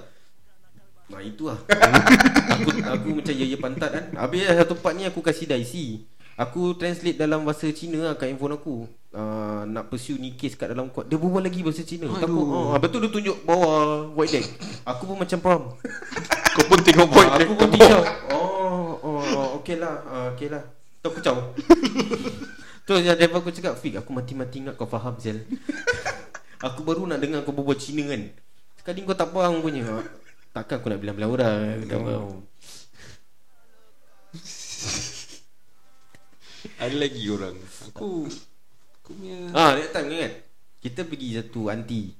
[1.08, 1.60] Nah itu lah.
[2.58, 4.04] Aku, aku macam ya ya pantat kan.
[4.16, 6.04] Habis satu part ni aku kasih dia IC
[6.38, 8.86] Aku translate dalam bahasa Cina lah kat handphone aku.
[9.10, 11.10] Uh, Nak pursue ni case kat dalam court.
[11.10, 12.06] Dia berbual lagi bahasa Cina.
[12.06, 12.22] Aduh.
[12.22, 14.46] Takut oh, Lepas tu dia tunjuk bawah white deck
[14.86, 15.62] Aku pun macam faham.
[16.54, 18.57] Kau pun tengok Ah, Aku pun tinggal Oh,
[19.38, 19.94] oh, okay lah.
[20.04, 20.66] Uh, Okay lah.
[20.98, 21.38] Tu aku caw
[22.82, 25.38] Terus yang driver aku cakap Fik aku mati-mati ingat kau faham Zel.
[26.58, 28.34] Aku baru nak dengar kau berbual Cina kan.
[28.74, 29.86] Sekali kau tak faham punya.
[29.86, 30.02] Ha?
[30.50, 32.42] Takkan aku nak bilang-bilang orang Tak faham
[36.82, 37.54] Ada lagi orang?
[37.94, 40.42] Aku Aku punya Ah, that time ingat
[40.82, 42.10] Kita pergi satu aunty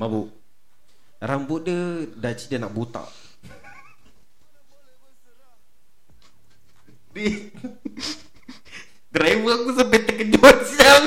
[0.00, 0.32] Mabuk.
[1.20, 3.25] Rambut dia Dah dia nak botak
[9.16, 11.02] Driver aku sampai terkejut sial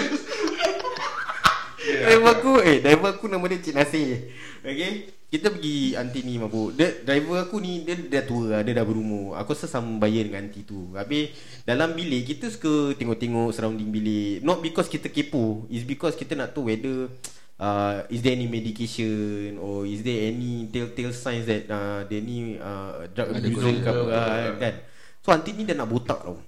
[1.79, 4.33] Driver aku Eh driver aku nama dia Cik Nasir.
[4.65, 6.73] Okay Kita pergi aunty ni mabuk.
[6.73, 9.37] Dia, Driver aku ni Dia dah tua lah Dia dah berumur.
[9.37, 10.89] Aku rasa sama bayar dengan aunty tu.
[10.97, 11.29] Habis
[11.61, 14.41] Dalam bilik Kita suka tengok-tengok Surrounding bilik.
[14.41, 17.13] Not because kita kepo It's because kita nak tahu whether
[17.61, 22.57] uh, Is there any medication Or is there any Telltale signs that uh, Dia ni
[22.57, 24.75] uh, Drug abuser ke apa kan
[25.23, 26.39] So aunty ni dah nak botak tau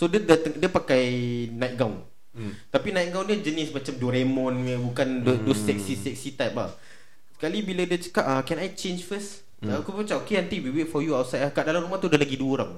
[0.00, 1.04] So dia dia, dia pakai
[1.52, 2.00] night gown.
[2.32, 2.56] Hmm.
[2.72, 5.44] Tapi night gown dia jenis macam Doraemon bukan hmm.
[5.44, 6.72] those sexy sexy type lah.
[7.36, 9.44] Sekali bila dia cakap ah can I change first?
[9.60, 9.76] Hmm.
[9.76, 11.44] Aku pun cakap okay nanti we wait for you outside.
[11.52, 12.72] Kat dalam rumah tu ada lagi dua orang.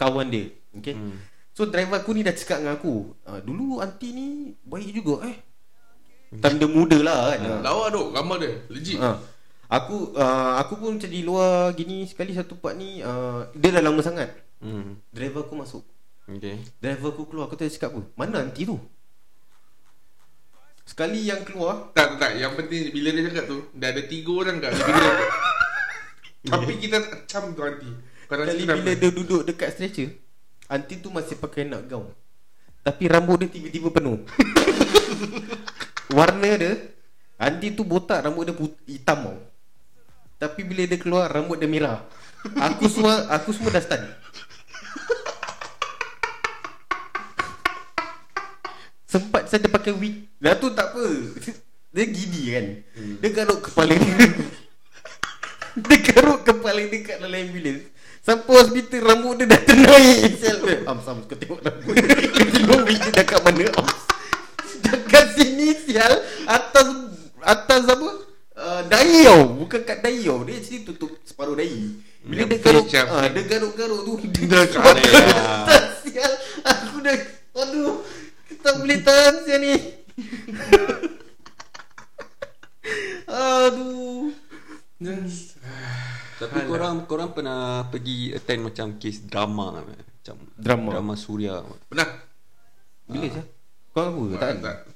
[0.00, 0.48] Kawan dia.
[0.80, 0.96] Okay.
[0.96, 1.20] Hmm.
[1.52, 4.26] So driver aku ni dah cakap dengan aku, ah, dulu aunty ni
[4.64, 5.36] baik juga eh.
[6.34, 7.40] Time dia muda lah kan.
[7.44, 7.60] Ah.
[7.60, 9.20] Lawa duk gambar dia Legit Ha.
[9.68, 13.84] Aku uh, aku pun macam di luar gini sekali satu part ni uh, dia dah
[13.84, 14.43] lama sangat.
[14.64, 14.90] Hmm.
[15.12, 15.84] Driver aku masuk.
[16.24, 16.56] Okay.
[16.80, 17.46] Driver aku keluar.
[17.46, 18.02] Aku tanya cakap apa?
[18.16, 18.80] Mana nanti tu?
[20.84, 21.92] Sekali yang keluar.
[21.96, 22.32] Tak tak tak.
[22.36, 24.72] Yang penting Bila dia cakap tu Dah ada tiga orang kat
[26.52, 27.88] Tapi kita tak cam tu nanti
[28.28, 30.12] Sekali bila dia duduk dekat stretcher
[30.68, 32.08] Aunty tu masih pakai nak gown.
[32.80, 34.24] Tapi rambut dia tiba-tiba penuh.
[36.16, 36.72] Warna dia
[37.40, 39.24] Aunty tu botak Rambut dia put- hitam.
[39.24, 39.36] Tau
[40.36, 42.04] Tapi bila dia keluar Rambut dia merah.
[42.60, 44.04] Aku semua Aku semua dah stun
[49.14, 50.26] Sempat saya pakai wig.
[50.42, 51.06] Dah tu tak apa.
[51.94, 52.66] Dia gini kan.
[53.22, 54.10] Dia garuk kepala dia.
[55.86, 57.86] Dia garuk kepala dia kat dalam ambulans.
[58.18, 62.14] Sampai hospital rambut dia dah ternaik Sel Ams Ams kau tengok rambut dia.
[62.34, 64.00] Kau tengok wig dia dah kat mana Ams?
[64.82, 66.14] Dekat sini sial.
[66.50, 66.88] Atas
[67.38, 68.10] Atas apa?
[68.58, 69.42] Uh, Dahi tau.
[69.62, 70.42] Bukan kat dahi tau.
[70.42, 72.02] Dia actually tutup separuh dahi.
[72.26, 74.12] Bila dia garuk ah, Dia garuk-garuk tu.
[74.26, 76.32] Dia kat atas, Sial.
[76.66, 77.14] Aku dah
[77.54, 78.02] Aduh
[78.64, 79.76] Kita boleh tahan sial ni.
[83.28, 84.32] Aduh.
[86.40, 90.96] Tapi korang Korang pernah pergi Attend macam Case drama Macam Drama?
[90.96, 91.60] Drama Suria
[91.92, 92.08] Pernah?
[93.04, 93.44] Bila je
[93.92, 94.40] Kau aku ke?
[94.40, 94.88] Tak tak.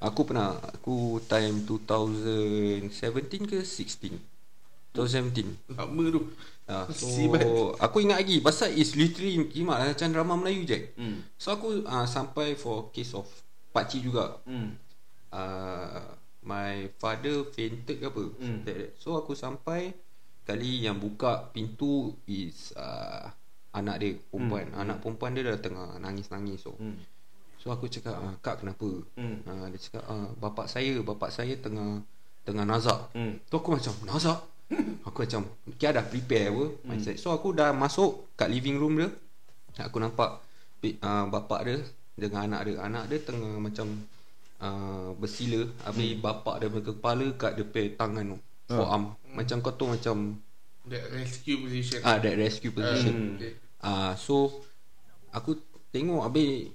[0.00, 0.56] Aku pernah.
[0.72, 6.32] Aku time 2017 ke 16 2017 Lama tu
[6.70, 7.42] Ah, so Sibat.
[7.82, 10.78] aku ingat lagi pasal is literally kimak macam drama Melayu je.
[10.94, 11.18] Hmm.
[11.34, 13.26] So aku uh, sampai for case of
[13.74, 14.38] pakcik juga.
[14.46, 14.78] Hmm.
[15.32, 16.14] Uh,
[16.46, 18.24] my father fainted ke apa.
[18.38, 18.62] Hmm.
[18.62, 18.94] That.
[18.94, 19.90] So aku sampai
[20.46, 23.26] kali yang buka pintu is uh,
[23.74, 24.70] anak dia perempuan.
[24.70, 24.86] Hmm.
[24.86, 26.78] Anak perempuan dia dah tengah nangis-nangis so.
[26.78, 26.94] Hmm.
[27.58, 28.90] So aku cakap ah, kak kenapa?
[29.18, 29.42] Hmm.
[29.50, 32.06] Ah, dia cakap ah, bapak saya, bapak saya tengah
[32.46, 33.10] tengah nazak.
[33.14, 33.38] Hmm.
[33.38, 34.51] Tu aku macam nazak.
[35.06, 35.42] Aku macam
[35.76, 37.16] Kia dah prepare apa mindset.
[37.18, 39.08] So aku dah masuk kat living room dia.
[39.82, 40.40] Aku nampak
[40.82, 41.78] uh, bapak dia
[42.16, 42.74] dengan anak dia.
[42.82, 43.86] Anak dia tengah macam
[44.62, 48.38] uh, bersila habis bapak dia punya kepala kat depan tangan tu.
[48.72, 49.02] Forearm.
[49.34, 50.38] Macam kau tu macam
[50.82, 53.14] That rescue position ah that rescue position.
[53.14, 53.34] Hmm.
[53.38, 53.54] okay.
[53.78, 54.50] Ah so
[55.30, 55.54] aku
[55.94, 56.74] tengok habis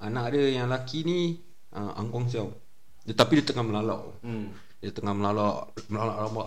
[0.00, 1.36] anak dia yang lelaki ni
[1.76, 2.48] uh, angkong siau.
[3.04, 4.00] Dia, tapi dia tengah melalak.
[4.24, 4.48] Hmm.
[4.80, 6.44] Dia tengah melalak melalak rambut.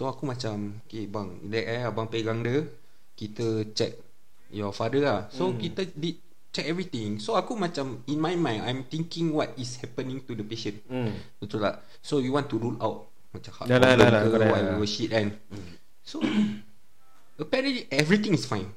[0.00, 2.64] Tu aku macam okay bang, dek eh abang pegang dia.
[3.12, 4.00] Kita check
[4.48, 5.20] your father lah.
[5.28, 5.60] So hmm.
[5.60, 6.16] kita di
[6.48, 7.20] check everything.
[7.20, 10.80] So aku macam in my mind I'm thinking what is happening to the patient.
[10.88, 11.12] Hmm.
[11.36, 11.84] Betul tak?
[12.00, 14.52] So you want to rule out macam heart Dah lah, problem dah lah, ke correct
[14.56, 14.88] whatever lah.
[14.88, 15.26] shit kan.
[16.00, 16.16] So
[17.44, 18.72] apparently everything is fine.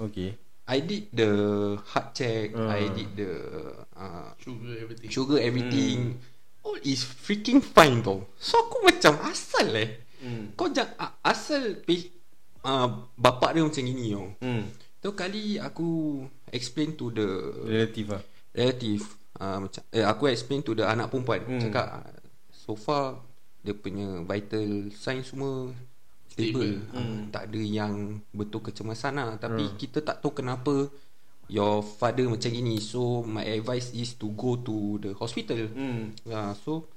[0.00, 0.40] Okay.
[0.64, 1.30] I did the
[1.84, 2.80] heart check, Ah.
[2.80, 3.30] I did the
[3.92, 6.16] uh, Sugar everything sugar everything.
[6.64, 8.24] All is freaking fine tau.
[8.40, 10.05] So aku macam asal eh.
[10.18, 10.44] Hmm.
[10.52, 11.80] Kau jangan asal
[12.62, 14.26] uh, bapak dia macam gini tau.
[14.40, 14.64] Hmm.
[14.96, 15.88] Tu kali aku
[16.48, 17.26] explain to the
[17.62, 18.22] Relative lah.
[18.50, 19.04] relative
[19.36, 21.60] uh, macam eh, aku explain to the anak perempuan Hmm.
[21.60, 21.62] hmm.
[21.62, 21.86] cakap
[22.48, 23.20] so far
[23.60, 25.68] dia punya vital sign semua
[26.30, 26.96] stable, Stable.
[26.96, 27.94] Uh, tak ada yang
[28.30, 29.76] betul kecemasan lah tapi Hmm.
[29.76, 30.88] kita tak tahu kenapa
[31.46, 36.16] your father macam gini so my advice is to go to the hospital Hmm.
[36.26, 36.88] uh, so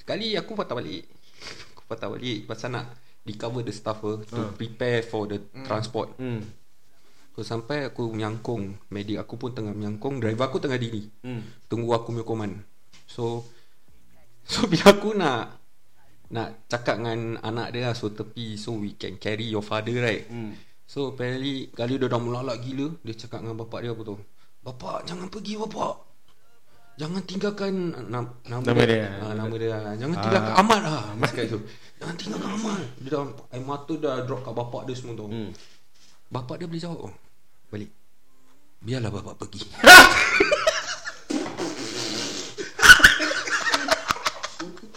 [0.00, 1.04] sekali aku patah balik
[1.92, 2.88] patah balik pasal nak
[3.22, 4.56] recover the stuff uh, to Hmm.
[4.56, 6.40] prepare for the transport Hmm.
[7.32, 11.64] So sampai aku menyangkung Medik aku pun tengah menyangkung Driver aku tengah diri hmm.
[11.64, 12.60] Tunggu aku punya command
[13.08, 13.48] So
[14.52, 15.56] So bila aku nak
[16.28, 20.28] Nak cakap dengan anak dia lah So tepi So we can carry your father right
[20.28, 20.52] Hmm.
[20.84, 24.20] So apparently Kali dia dah melalak gila Dia cakap dengan bapak dia apa tu
[24.60, 26.11] Bapak jangan pergi bapak
[27.02, 27.74] Jangan tinggalkan
[28.14, 29.10] Nama, nama, Nama dia.
[29.18, 29.74] Ah, Nama dia.
[29.98, 30.22] Jangan Ah.
[30.22, 31.02] tinggalkan Ahmad lah.
[31.10, 31.58] Dia cakap tu
[31.98, 35.26] Jangan tinggalkan Ahmad Dia dah Air mata dah drop kat bapak dia semua tu.
[35.26, 35.50] Hmm.
[36.30, 37.14] Bapak dia boleh jawab oh,
[37.74, 37.90] Balik.
[38.78, 39.66] Biarlah bapak pergi.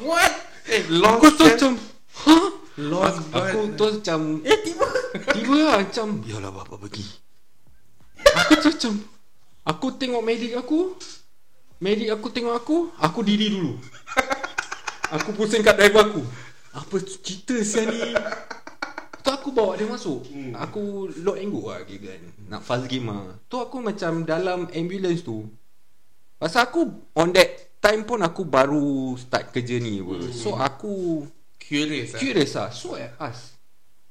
[0.05, 0.33] What?
[0.69, 1.71] Eh, Aku lost tu macam
[2.25, 2.37] Ha?
[2.77, 4.87] Lost Aku, aku tu macam Eh tiba.
[5.33, 7.05] Tiba lah macam Biarlah bapak pergi.
[8.21, 8.93] Aku tu macam
[9.65, 10.93] Aku tengok medik aku
[11.83, 12.77] Medik aku tengok aku?
[13.03, 13.75] Aku diri dulu.
[15.11, 16.23] Aku pusing kat driver aku.
[16.71, 18.15] Apa cerita sial ni?
[19.19, 20.23] Tu aku bawa dia masuk.
[20.31, 20.55] Hmm.
[20.55, 22.21] Aku load and go lah kira kan.
[22.47, 23.35] Nak fast game lah.
[23.51, 25.51] Tu aku macam dalam ambulance tu.
[26.35, 30.31] Pasal aku On that time pun aku baru Start kerja ni apa.
[30.31, 31.23] So aku
[31.59, 32.19] Curious lah.
[32.19, 32.69] Curious lah.
[32.71, 33.55] So I ask.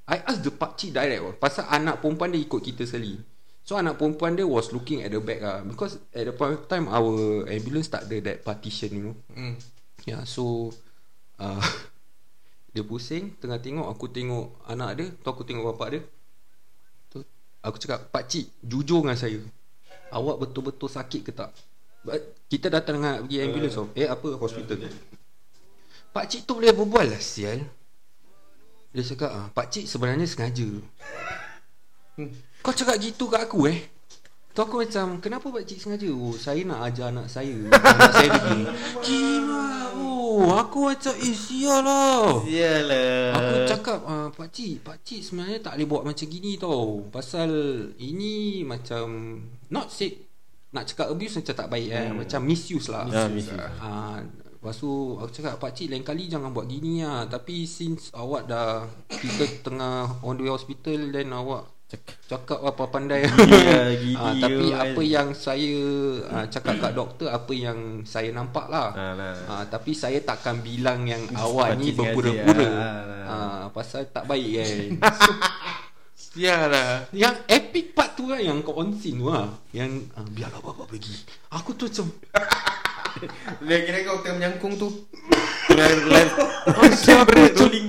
[0.05, 3.34] I ask the pakcik direct lah Pasal anak perempuan dia ikut kita sekali
[3.65, 6.69] So anak perempuan dia was looking at the back lah Because at the point of
[6.69, 9.17] time Our ambulance tak ada that partition you know.
[9.33, 9.57] Hmm.
[10.05, 10.69] Yeah so
[11.41, 11.65] uh,
[12.77, 16.01] Dia pusing Tengah tengok Aku tengok anak dia Tu aku tengok bapak dia.
[17.09, 17.25] Tu,
[17.65, 19.41] Aku cakap Pakcik Jujur dengan saya.
[20.13, 21.49] Awak betul-betul sakit ke tak?
[22.05, 22.21] But,
[22.53, 24.29] Kita datang dengan pergi ambulance uh, Eh apa?
[24.37, 24.93] Hospital.
[26.13, 27.65] Pakcik tu boleh berbual lah sial.
[28.93, 30.69] Dia cakap ah, Pakcik sebenarnya sengaja
[32.65, 33.93] Kau cakap gitu kat aku eh?
[34.57, 36.09] Tu aku macam Kenapa pakcik sengaja?
[36.17, 37.69] Oh saya nak ajar anak saya.
[37.93, 38.65] Anak saya gini.
[39.05, 39.69] Gila
[40.01, 45.89] Oh aku macam Eh sial lah Sialah Aku cakap uh, Pakcik Pakcik sebenarnya tak boleh
[45.93, 47.05] buat macam gini tau.
[47.13, 47.53] Pasal
[48.01, 49.05] Ini macam
[49.69, 50.25] Not say
[50.73, 52.09] Nak cakap abuse macam tak baik eh.
[52.17, 53.05] Macam misuse lah.
[53.13, 53.61] Ya, misuse.
[53.77, 57.29] Ah, Lepas tu aku cakap Pakcik lain kali jangan buat gini lah.
[57.29, 61.74] Tapi since awak dah Kita tengah on the way hospital Then awak
[62.25, 63.31] Cakap apa pandai Ya,
[63.93, 64.81] gini Ah, Tapi kan.
[64.83, 65.77] apa yang saya
[66.27, 69.35] ah, Cakap kat doktor Apa yang saya nampak lah Ah, lah.
[69.47, 72.95] Ah, Tapi saya takkan bilang yang awak ni berpura-pura lah.
[73.25, 74.79] ah, Pasal tak baik kan
[76.35, 77.07] Ya lah.
[77.11, 80.87] Yang epic part tu kan Yang kau on scene tu lah Yang ah, Biarlah bapak
[80.89, 81.15] pergi
[81.53, 82.07] Aku tu macam
[83.63, 84.89] Dia kira kau tengah menyangkung tu
[85.71, 86.03] live
[87.25, 87.71] betul.
[87.71, 87.89] rolling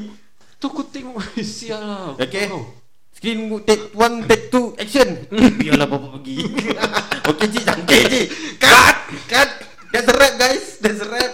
[0.56, 2.85] Tu aku tengok Sial lah Okay Kau.
[3.26, 5.26] Screen take one, take two, action.
[5.58, 6.46] Biarlah bapak pergi.
[7.34, 8.26] Okay cik, jangkit cik.
[8.62, 9.50] Cut Cut.
[9.90, 10.78] That's a rap guys.
[10.78, 11.34] That's a rap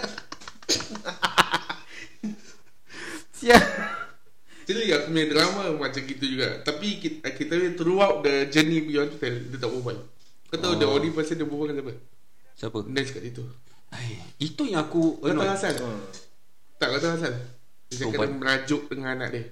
[3.36, 3.60] Siap.
[4.64, 6.64] Actually aku punya drama macam gitu juga.
[6.64, 10.00] Tapi kita, kita punya throughout the journey beyond to tell Dia tak berbual.
[10.48, 10.80] Kau tahu Oh.
[10.80, 11.92] the only person dia berbual dengan siapa?
[12.56, 12.78] Siapa?
[12.88, 13.44] Kat situ.
[13.92, 15.76] Ay, Itu yang aku Kau tahu asal?
[16.80, 17.36] Tak kau tahu asal?
[17.92, 19.44] Dia cakap dia merajuk dengan anak dia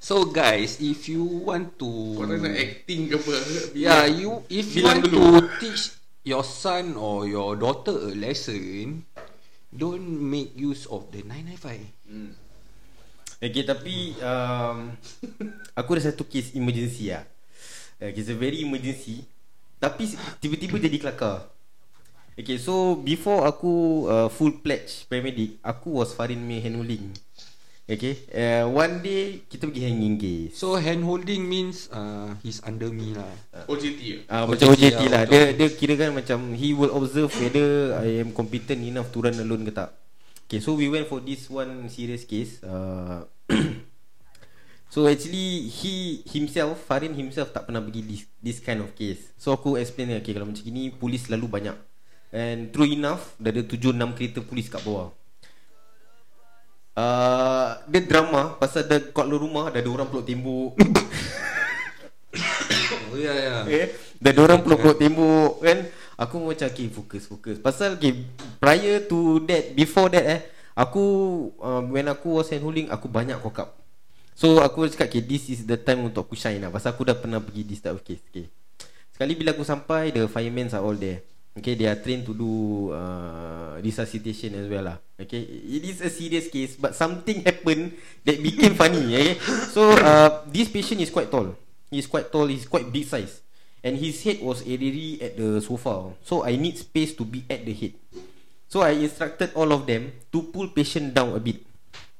[0.00, 3.34] So guys If you want to Kau nak acting ke apa?
[3.76, 5.44] Yeah, you if you want dulu.
[5.44, 5.92] to teach
[6.24, 9.04] your son or your daughter a lesson,
[9.72, 11.84] don't make use of the 995.
[13.40, 14.92] Okay tapi um,
[15.78, 17.24] Aku ada satu case emergency lah
[18.00, 19.24] okay, It's a very emergency.
[19.80, 21.48] Tapi tiba-tiba jadi kelakar
[22.36, 27.16] Okay so Before aku uh, Full pledge paramedic Aku was Farin May handholding
[27.90, 32.86] Okay uh, One day Kita pergi hanging case So hand holding means uh, he's under
[32.94, 33.26] me lah.
[33.66, 34.18] OJT ke?
[34.30, 35.22] Ah, OJT macam OJT lah, lah.
[35.26, 35.34] betul.
[35.34, 39.34] Dia dia kira kan macam he will observe whether I am competent enough to run
[39.42, 39.90] alone ke tak.
[40.50, 42.58] Okay, so we went for this one serious case.
[42.66, 43.22] Uh,
[44.94, 49.30] so actually he himself, Farin himself tak pernah pergi this, this kind of case.
[49.38, 51.76] So aku explain okay kalau macam gini polis selalu banyak.
[52.34, 55.14] And true enough, dah ada 7 6 kereta polis kat bawah.
[57.00, 60.76] Uh, dia drama pasal dah kat luar rumah dah ada orang peluk tembok.
[63.10, 63.54] Oh ya ya.
[63.66, 63.90] Okay
[64.22, 65.78] Dan orang peluk-peluk tembok kan
[66.14, 68.22] Aku macam okay fokus fokus Pasal okay
[68.62, 70.40] Prior to that Before that eh
[70.78, 71.02] Aku
[71.58, 73.70] uh, When aku was handholding Aku banyak cock up
[74.38, 77.18] So aku cakap okay This is the time untuk aku shine lah Pasal aku dah
[77.18, 78.46] pernah pergi this type of case okay.
[79.10, 81.26] Sekali bila aku sampai The firemen are all there
[81.60, 84.96] Okay they are trained to do uh, Resuscitation as well lah.
[85.20, 87.92] Okay It is a serious case But something happened
[88.24, 89.36] That became funny okay?
[89.68, 91.52] So uh, This patient is quite tall.
[91.92, 93.44] He's quite tall He's quite big size.
[93.84, 96.12] And his head was already at the sofa.
[96.24, 97.92] So I need space to be at the head.
[98.68, 101.60] So I instructed all of them To pull patient down a bit.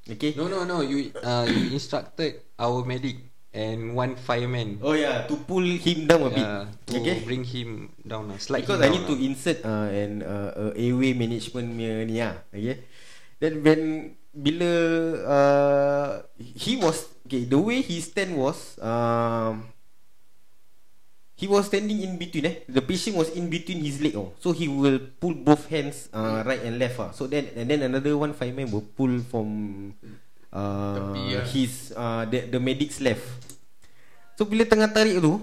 [0.04, 0.36] Okay?
[0.36, 0.80] No no no.
[0.84, 4.78] You uh, you instructed our medic and one fireman.
[4.82, 6.46] Oh yeah, to pull him down a bit.
[6.46, 7.18] Yeah, to okay.
[7.26, 8.38] bring him down lah.
[8.38, 9.26] Slide Because him I down need to lah.
[9.26, 12.38] insert uh, an uh, uh, airway management punya ni lah.
[12.54, 12.86] Okay.
[13.42, 13.80] Then when
[14.30, 14.72] bila
[15.26, 19.66] uh, he was okay, the way he stand was um,
[21.34, 22.56] he was standing in between eh.
[22.70, 24.36] The patient was in between his leg oh.
[24.38, 27.10] So he will pull both hands uh, right and left ah.
[27.10, 29.48] So then and then another one fireman will pull from
[30.54, 33.22] uh, Tepi, his uh, the, the medic's left.
[34.38, 35.36] So bila tengah tarik tu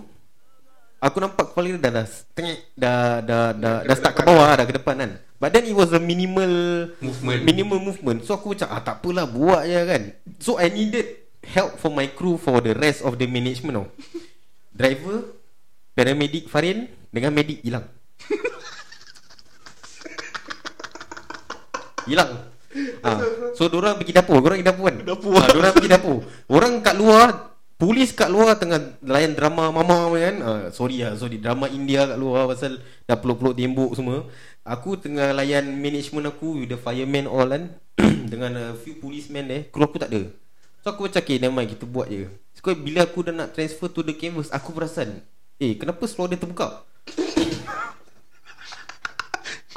[0.98, 4.50] Aku nampak kepala dia dah dah tengik dah dah dah, Ke dah start ke bawah
[4.58, 5.12] dah ke depan kan.
[5.38, 6.50] But then it was a minimal
[6.98, 7.46] Movement.
[7.46, 8.26] Minimal movement.
[8.26, 10.04] So aku macam ah tak apalah buat je kan.
[10.42, 11.06] So I needed
[11.46, 13.86] help for my crew for the rest of the management tau.
[14.74, 15.38] Driver,
[15.94, 17.86] paramedic Farin dengan medik hilang.
[22.10, 22.47] hilang.
[23.02, 23.20] Ah,
[23.54, 24.96] so dorang pergi dapur, dorang pergi dapur kan.
[25.04, 25.34] Dapur.
[25.38, 26.18] Ah, dorang pergi dapur.
[26.50, 27.48] Orang kat luar
[27.78, 30.42] Polis kat luar tengah layan drama mama kan?
[30.42, 31.38] Uh, Sorry lah sorry.
[31.38, 34.26] Drama India kat luar Pasal dah peluk-peluk tembok semua.
[34.66, 37.78] Aku tengah layan management aku the fireman all kan?
[38.34, 40.26] Dengan a few policemen there Crew aku tak ada.
[40.82, 41.70] So aku macam Okay never mind.
[41.70, 42.26] Kita buat je.
[42.58, 45.22] So bila aku dah nak transfer to the canvas Aku perasan
[45.62, 46.82] Eh kenapa slow dia terbuka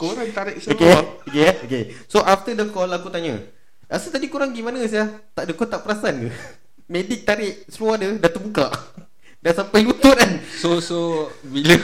[0.01, 3.36] Korang tarik Okay semua Okay Okay So after the call aku tanya
[3.84, 4.96] Rasa tadi korang gimana sih
[5.36, 6.30] Tak ada kau tak perasan ke
[6.92, 8.72] Medik tarik seluar dia Dah terbuka
[9.44, 11.76] Dah sampai lutut kan So so bila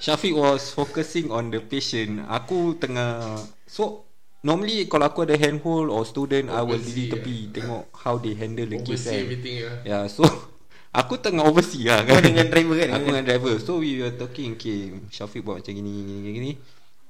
[0.00, 3.36] Syafiq was focusing on the patient, aku tengah
[3.68, 4.08] so
[4.40, 8.32] normally kalau aku ada handhold or student I will Oversee, diri tepi tengok how they
[8.32, 9.20] handle the case Oversee kan.
[9.28, 9.72] everything ya.
[9.84, 10.24] Yeah, so
[11.04, 12.88] aku tengah oversee lah Kau kan dengan driver kan?
[12.96, 13.54] Aku dengan driver.
[13.60, 16.50] So we were talking okay, Syafiq buat macam gini gini gini.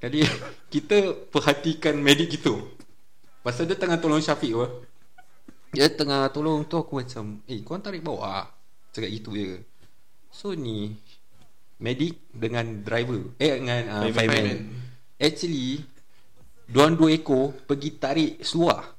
[0.01, 0.25] Jadi
[0.73, 0.97] kita
[1.29, 2.57] perhatikan medik kita.
[3.41, 4.67] Pasal dia tengah tolong Syafiq apa.
[5.71, 8.49] Dia tengah tolong tu aku macam, "Eh, kau tarik bawah."
[8.91, 9.63] Cakap gitu je.
[10.27, 10.99] So ni
[11.81, 14.29] medik dengan driver eh dengan uh, Fireman.
[14.29, 14.59] fireman.
[15.17, 15.81] Actually
[16.65, 18.95] Diorang dua ekor Pergi tarik seluar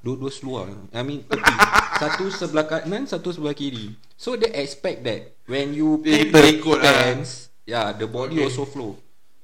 [0.00, 1.54] Dua-dua seluar I mean tepi
[2.02, 6.82] Satu sebelah kanan Satu sebelah kiri So they expect that When you Dia pull the
[6.82, 6.94] lah.
[7.14, 8.48] pants Yeah the body Okay.
[8.48, 8.96] also flow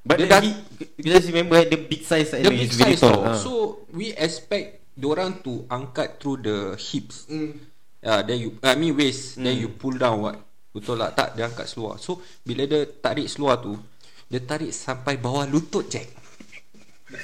[0.09, 0.53] But Dia then dah- he,
[1.05, 6.17] just remember the big size The big size tau So we expect Diorang to angkat
[6.17, 7.61] through the hips Hmm.
[7.99, 9.63] Yeah, then you I mean waist, then Hmm.
[9.63, 10.39] you pull down what?
[10.71, 11.13] Betul tak?
[11.13, 11.99] Tak, dia angkat seluar.
[11.99, 13.75] So bila dia tarik seluar tu,
[14.27, 16.07] dia tarik sampai bawah lutut Jack.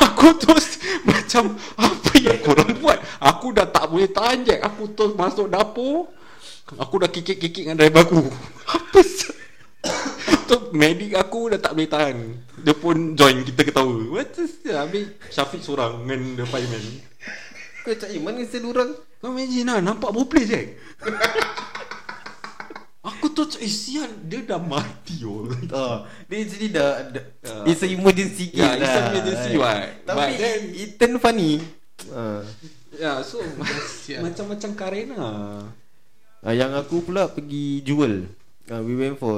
[0.00, 2.98] aku terus macam apa yang korang buat?
[3.20, 4.64] Aku dah tak boleh tahan Jack.
[4.64, 6.08] Aku terus masuk dapur.
[6.76, 8.20] Aku dah kikik-kikik dengan driver aku.
[8.74, 9.00] Apa
[10.46, 12.16] Tu medik aku dah tak boleh tahan.
[12.62, 13.98] Dia pun join kita ketawa.
[14.14, 14.86] What is that?
[14.86, 16.84] Habis Syafiq seorang dengan the fireman.
[17.86, 18.90] Kau cakap eh mana orang
[19.22, 20.74] Kau imagine lah Nampak play Jack
[23.14, 25.46] Aku tu Eh sial Dia dah mati oh.
[25.70, 27.62] Oh, dia actually dah, dah Ah.
[27.62, 29.62] It's a emergency case Yeah, lah it's a emergency right?
[29.62, 29.86] what.
[30.02, 31.62] Tapi But then- it turn funny
[32.10, 32.42] uh.
[32.90, 33.38] Ya so.
[34.26, 35.26] Macam-macam Karena
[36.46, 38.26] Uh, yang aku pula pergi jual
[38.70, 39.36] uh, We went for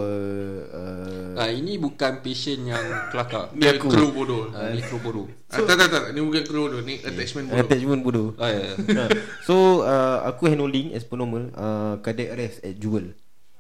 [0.73, 3.53] uh, ah, Ini bukan patient yang kelakar.
[3.59, 3.89] Ni Aku.
[3.93, 4.49] kru bodoh.
[4.53, 5.27] ah, Ni kru bodoh.
[5.49, 7.65] Ah, tak tak tak, ni bukan kru bodoh, ni attachment bodoh.
[7.65, 8.29] Attachment bodoh.
[8.37, 8.75] Ah, ya, ya.
[9.05, 9.09] uh,
[9.45, 13.17] So uh, aku handling as per normal uh, Cardiac arrest at Jewel.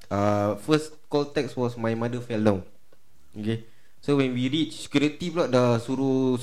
[0.08, 2.60] Uh, First call text was my mother fell down.
[3.32, 3.64] Okay.
[4.04, 6.40] So when we reach Security pula dah suruh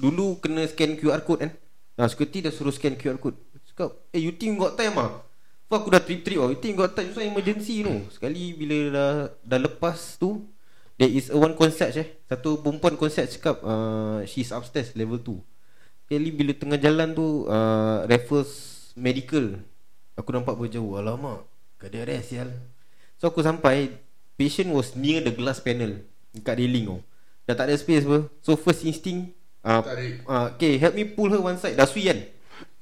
[0.00, 1.52] Dulu kena scan QR code kan?
[2.00, 3.36] Nah, security dah suruh scan QR code.
[3.68, 5.29] Cakap Eh you think got time ah
[5.70, 6.50] So aku dah trip-trip oh.
[6.58, 7.94] Think got time So emergency tu.
[8.10, 9.10] Sekali bila dah,
[9.46, 10.42] dah lepas tu
[10.98, 12.08] There is a one concierge eh.
[12.26, 15.38] Satu perempuan concierge cakap uh, She's upstairs level 2
[16.10, 18.50] Sekali bila tengah jalan tu uh, Raffles
[18.98, 19.62] Medical
[20.18, 21.46] Aku nampak berjauh Alamak
[21.78, 22.50] Gada arrest sial.
[23.22, 23.94] So aku sampai
[24.34, 26.02] Patient was near the glass panel
[26.34, 27.00] Dekat railing oh.
[27.46, 28.26] Dah tak ada space apa.
[28.42, 30.26] So first instinct uh, Tarik.
[30.26, 31.78] uh, Okay help me pull her one side.
[31.78, 32.18] Dah sui kan?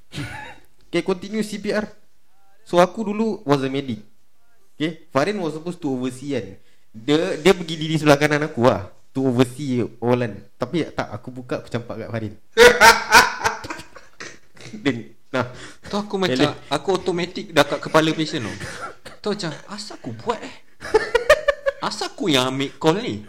[0.89, 2.08] Okay continue CPR
[2.69, 4.05] So aku dulu Was a medic
[4.77, 5.09] Okay?
[5.09, 6.47] Farin was supposed to oversee kan.
[6.93, 11.33] Dia dia pergi diri sebelah kanan aku lah To oversee all kan Tapi tak aku
[11.33, 12.35] buka Aku campak kat Farin.
[14.85, 15.45] Then Nah.
[15.85, 18.53] Tu aku macam Aku automatic dah kat kepala patient tu.
[19.21, 20.57] Tu macam Asal aku buat eh?
[21.85, 23.29] Asal aku yang ambil call ni?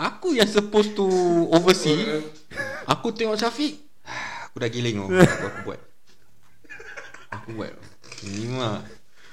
[0.00, 1.04] Aku yang supposed to
[1.52, 2.24] oversee.
[2.88, 3.84] Aku tengok Syafiq
[4.48, 5.80] Aku dah giling tu Aku, aku buat.
[7.36, 7.89] Aku buat
[8.26, 8.82] Ni mah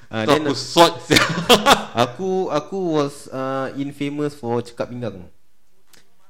[0.07, 1.03] Ah, then- aku sort
[2.07, 5.27] Aku aku was uh, infamous for cekap pinggang.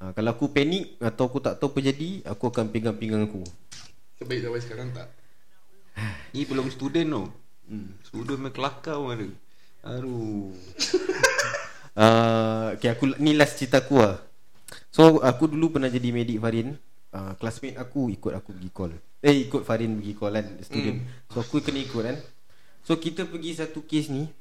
[0.01, 3.45] Uh, kalau aku panik atau aku tak tahu apa jadi, aku akan pegang pinggang aku.
[4.17, 5.07] Terbaik sampai sekarang tak?
[6.33, 7.23] Ni belum student tu
[7.69, 7.89] hmm.
[8.05, 9.27] Student main kelakar ada
[9.87, 10.53] Aduh
[11.97, 14.17] uh, Okay aku Ni last cerita aku lah
[14.89, 16.77] So aku dulu pernah jadi medik Farin
[17.13, 18.91] uh, Classmate aku ikut aku pergi call
[19.21, 21.29] Eh ikut Farin pergi call kan Student mm.
[21.33, 22.17] So aku kena ikut kan
[22.87, 24.31] So kita pergi satu kes ni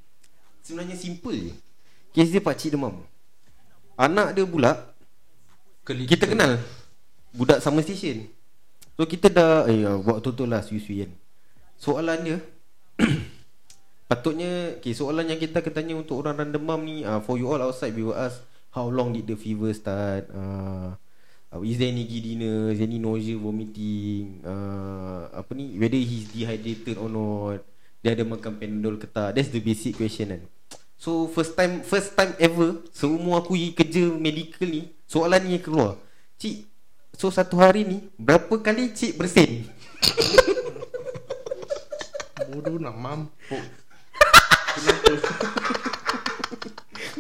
[0.63, 1.53] Sebenarnya simple je.
[2.15, 3.03] Kes dia pakcik demam.
[3.99, 4.95] Anak dia pula
[5.83, 6.63] Keli- Kita kenal.
[7.35, 8.31] Budak sama station.
[8.95, 11.11] So kita dah Eh waktu tu lah Sui-sui kan
[11.75, 12.39] Soalan dia
[14.09, 17.59] Patutnya okay, Soalan yang kita akan tanya Untuk orang-orang demam ni uh, For you all
[17.59, 18.39] outside We will ask
[18.71, 20.31] How long did the fever start?
[20.31, 20.95] Uh,
[21.51, 24.41] uh, Is there any giddiness Any nausea Vomiting?
[24.47, 29.49] Uh, Apa ni Whether he's dehydrated or not Dia ada makan Panadol ke tak That's
[29.53, 30.43] the basic question kan.
[30.97, 35.97] So first time First time ever Semua aku kerja medical ni Soalan ni keluar.
[36.41, 36.67] Cik
[37.17, 39.65] So satu hari ni Berapa kali cik bersin?
[42.53, 43.57] Bodoh nak mampuk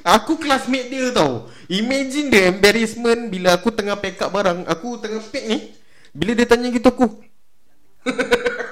[0.06, 1.50] Aku classmate dia tau.
[1.66, 4.62] Imagine the embarrassment Bila aku tengah pack up barang.
[4.70, 5.74] Aku tengah pack ni
[6.14, 7.26] Bila dia tanya gitu aku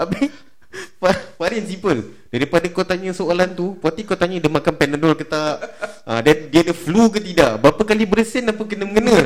[0.00, 0.32] Habis
[1.02, 2.14] Fa- Farin simple.
[2.30, 5.60] Daripada kau tanya soalan tu Berarti kau tanya dia makan Panadol ke tak.
[6.06, 7.58] Ha, dia, dia ada flu ke tidak.
[7.58, 9.18] Berapa kali bersin apa kena-mengena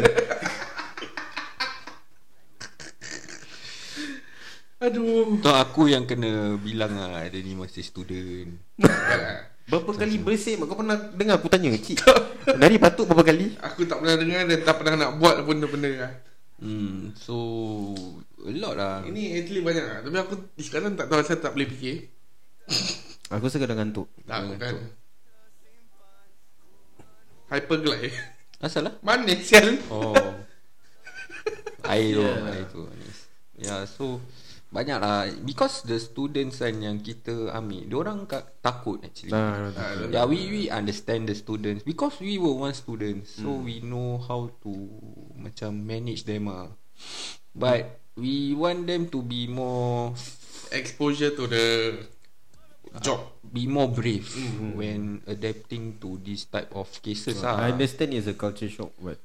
[4.84, 5.40] Aduh.
[5.40, 8.56] Tu aku yang kena bilang lah Dia ni masih student.
[9.70, 10.60] Berapa kali bersin?
[10.64, 12.04] Kau pernah dengar aku tanya Cik?
[12.60, 13.56] Nari batuk berapa kali?
[13.64, 15.88] Aku tak pernah dengar Dan tak pernah nak buat benda-benda.
[16.04, 16.12] Lah
[16.60, 17.36] hmm, So
[18.44, 19.00] A lot lah.
[19.08, 19.98] Ini actually banyak lah.
[20.04, 21.96] Tapi aku sekarang tak tahu Saya tak boleh fikir.
[23.34, 24.04] Aku sekarang ngantuk.
[24.28, 24.76] Tak kan
[27.48, 28.12] Hyperglide.
[28.60, 28.94] Asal lah?
[29.00, 29.80] Mana sial.
[29.88, 30.12] Oh.
[31.92, 32.48] Air tu Yeah.
[32.52, 33.18] Air tu manis.
[33.56, 34.20] Ya so
[34.68, 35.30] Banyak lah.
[35.46, 38.20] Because the students kan Yang kita ambil Diorang
[38.58, 39.30] takut actually.
[39.30, 41.86] Nah, Ah, Yeah, we we understand the students.
[41.86, 44.72] Because we were one students, so we know how to
[45.38, 46.74] macam manage them ah.
[47.54, 50.14] But we want them to be more
[50.74, 51.66] Exposure to the
[53.02, 54.26] Job be more brave
[54.74, 57.58] when adapting to this type of cases ah.
[57.58, 59.18] I understand it's a culture shock but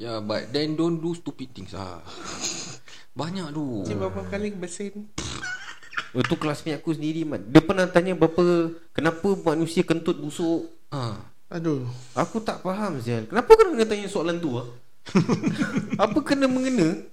[0.00, 2.00] Yeah, but then don't do stupid things ah.
[3.20, 3.84] Banyak tu.
[3.84, 5.12] Cik berapa kali bersin
[6.16, 7.44] Oh, tu classmate aku sendiri man.
[7.52, 10.72] Dia pernah tanya berapa kenapa manusia kentut busuk.
[10.88, 11.20] Ah.
[11.52, 11.84] Aduh
[12.16, 13.28] Aku tak faham Zial.
[13.28, 14.66] Kenapa kau kena tanya soalan tu ah?
[16.08, 17.04] Apa kena mengena?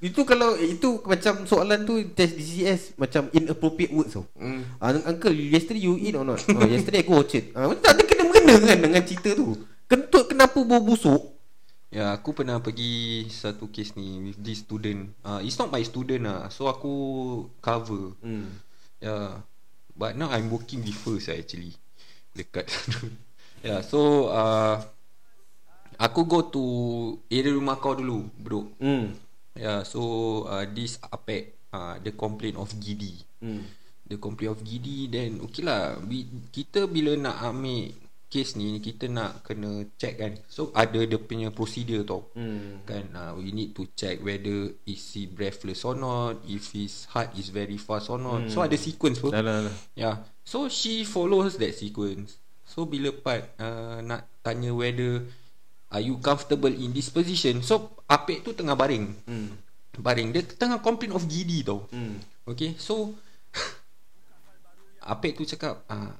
[0.00, 4.24] Itu kalau itu macam soalan tu test DCS macam inappropriate words tau.
[4.32, 4.80] hmm.
[4.80, 6.40] Ah, uncle, yesterday you eat or not?
[6.48, 7.52] Oh, yesterday I go orchard.
[7.52, 9.60] Ah, tak ada kena mengena kan dengan cerita tu.
[9.84, 11.36] Kentut kenapa bau busuk?
[11.92, 15.10] Ya, aku pernah pergi satu case ni with this student.
[15.20, 16.48] Uh, it's not my student lah.
[16.48, 16.94] So aku
[17.60, 18.16] cover.
[18.24, 18.46] Hmm.
[19.04, 19.44] Yeah.
[19.98, 21.76] But now I'm working with her sah, actually.
[22.32, 23.10] Dekat sana.
[23.66, 24.80] yeah, so uh,
[26.00, 26.62] aku go to
[27.28, 28.70] area rumah kau dulu, bro.
[28.80, 29.12] Hmm.
[29.54, 30.00] Yeah, so
[30.46, 33.18] uh, this apek uh, the complaint of giddy.
[33.42, 33.66] Hmm.
[34.06, 35.98] The complaint of giddy then okay lah.
[36.02, 37.94] We, kita bila nak ambil
[38.30, 40.38] case ni kita nak kena check kan.
[40.46, 42.30] So ada dia punya procedure tau.
[42.38, 42.86] Hmm.
[42.86, 47.34] Kan uh, we need to check whether is he breathless or not, if his heart
[47.34, 48.46] is very fast or not.
[48.50, 49.34] So ada sequence pun.
[49.34, 49.76] Dah lah, dah.
[49.98, 50.16] Yeah.
[50.46, 52.38] So she follows that sequence.
[52.70, 55.26] So bila part uh, nak tanya whether
[55.90, 57.60] are you comfortable in this position.
[57.66, 59.10] So Apek tu tengah baring.
[59.26, 59.50] Hmm.
[59.98, 61.84] Baring dia tengah complain of giddy tau.
[61.90, 62.22] Hmm.
[62.46, 63.14] Okay, so
[65.12, 66.14] Apek tu cakap ah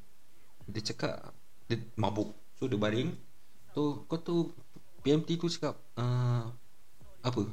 [0.66, 1.30] dia cakap
[1.70, 2.34] dia mabuk.
[2.58, 3.14] So dia baring.
[3.72, 4.50] So kau tu
[5.06, 6.50] PMT tu cakap ah
[7.22, 7.46] apa?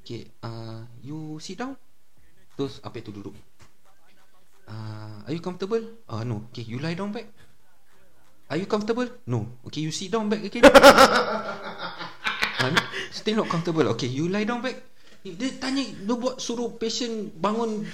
[0.00, 1.74] Okay, uh, you sit down.
[2.54, 3.34] Terus Apek tu duduk.
[4.70, 5.82] Uh, are you comfortable?
[6.06, 6.46] Ah uh, no.
[6.54, 7.26] Okay, you lie down back.
[8.50, 9.06] Are you comfortable?
[9.30, 9.46] No.
[9.70, 10.66] Okay, you sit down back again.
[12.66, 12.82] no,
[13.14, 13.86] still not comfortable.
[13.94, 14.74] Okay, you lie down back.
[15.22, 17.86] Dia tanya dia buat suruh patient bangun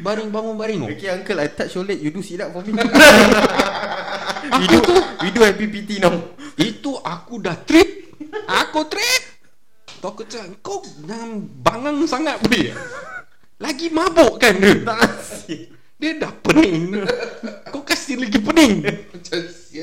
[0.00, 0.80] baring bangun baring.
[0.88, 2.72] Okay uncle I touch your leg You do sit up for me
[4.56, 4.80] We do
[5.20, 6.16] We do PPT now
[6.56, 8.16] Itu aku dah trip.
[8.48, 9.22] Aku trip.
[10.00, 12.72] Tu aku cakap kau jangan bangang sangat boleh.
[13.60, 14.80] Lagi mabuk kan dia.
[14.80, 15.00] Tak
[16.00, 17.04] Dia dah pening.
[17.68, 18.80] Kau kasih lagi pening.
[18.88, 19.40] Macam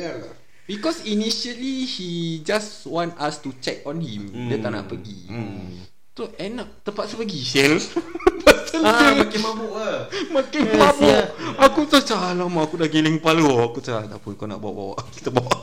[0.08, 0.36] sial lah
[0.68, 2.10] Because initially he
[2.44, 4.28] just want us to check on him.
[4.28, 4.52] Hmm.
[4.52, 5.32] Dia tak nak pergi.
[5.32, 5.80] Hmm.
[6.12, 7.80] So end up terpaksa pergi Shell.
[8.44, 11.08] Pasal Ah, dia makin mabuk lah makin Eh, mabuk.
[11.08, 11.24] sial.
[11.56, 13.48] Aku tu cakap alamak aku dah giling kepala.
[13.64, 15.00] Aku cakap tak apa kau nak bawa-bawa.
[15.16, 15.56] Kita bawa.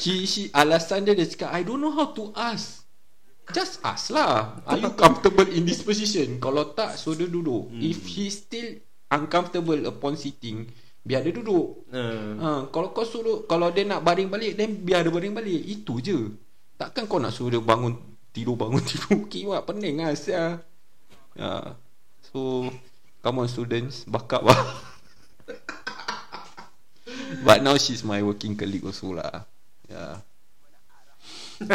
[0.00, 2.84] She, she, alasan dia dia cakap I don't know how to ask
[3.52, 7.80] Just ask lah Are you comfortable in this position Kalau tak So dia duduk Hmm.
[7.80, 8.80] If he still
[9.14, 10.66] Uncomfortable upon sitting
[11.04, 11.84] Biar dia duduk.
[11.92, 15.62] Uh, ha, Kalau kau suruh Kalau dia nak baring balik Then biar dia baring balik.
[15.62, 16.32] Itu je.
[16.74, 17.94] Takkan kau nak suruh dia bangun
[18.34, 19.30] Tidur bangun tidur.
[19.30, 20.58] Kiwak pening lah sia.
[21.38, 21.76] ya.
[22.26, 22.66] So
[23.22, 24.58] Come on students Back up lah
[27.44, 29.44] But now she's my working colleague also lah.
[29.84, 30.24] Ya.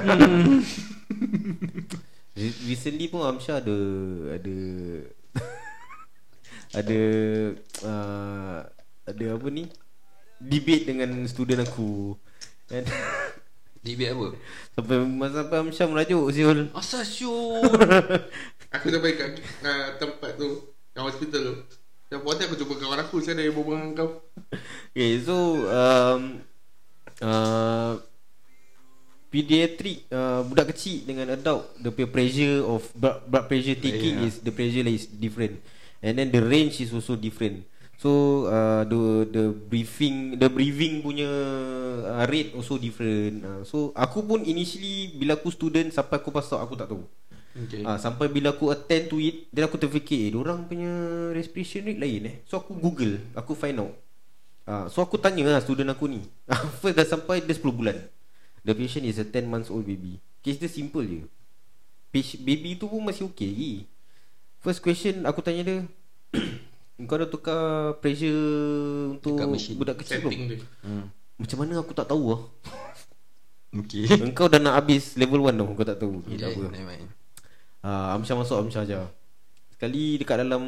[2.40, 3.78] Re- Recently pun Amsha ada
[4.34, 4.56] ada
[6.74, 7.02] ada
[7.86, 8.60] uh,
[9.10, 9.66] ada apa ni?
[10.40, 12.16] Debate dengan student aku.
[12.70, 12.86] Kan
[13.86, 14.28] Debate apa?
[14.76, 17.64] sampai masa sampai Amsha merajuk siul Asal syul?
[18.76, 21.54] Aku sampai kat uh, tempat tu Kat hospital tu.
[22.12, 24.10] Yang puas aku jumpa kawan aku Saya ada berbual dengan kau.
[24.92, 26.44] Okay so um,
[27.24, 27.96] uh,
[29.32, 34.28] Pediatric uh, Budak kecil dengan adult The pressure of Blood, blood pressure taking Yeah.
[34.28, 35.56] is The pressure is different
[36.00, 37.68] And then the range is also different
[38.00, 41.28] So uh, the the briefing the breathing punya
[42.08, 43.44] uh, rate also different.
[43.44, 47.04] Uh, so aku pun initially bila aku student sampai aku pass out aku tak tahu.
[47.60, 50.88] Okay Ah sampai bila aku attend to it then aku terfikir eh orang punya
[51.36, 52.36] respiration rate lain eh.
[52.48, 53.92] So aku google, aku find out.
[54.64, 56.24] Ah so aku tanya lah student aku ni.
[56.80, 58.00] First dah sampai dia 10 bulan.
[58.64, 60.24] The patient is a 10 months old baby.
[60.40, 61.20] Case dia simple je.
[62.16, 63.74] Baby tu pun masih okay lagi.
[64.60, 65.78] First question aku tanya dia
[67.08, 67.64] Kau dah tukar
[68.04, 68.36] pressure
[69.16, 69.40] untuk
[69.80, 70.20] budak kecil?
[70.20, 71.06] Setting dia hmm.
[71.40, 72.42] Macam mana aku tak tahu lah
[73.72, 76.20] Okay Engkau dah nak habis level 1 tau Kau tak tahu.
[76.28, 77.08] Okay, tak Okay, apa never mind.
[77.88, 79.00] uh, Amsyah masuk Amsyah je
[79.72, 80.64] Sekali dekat dalam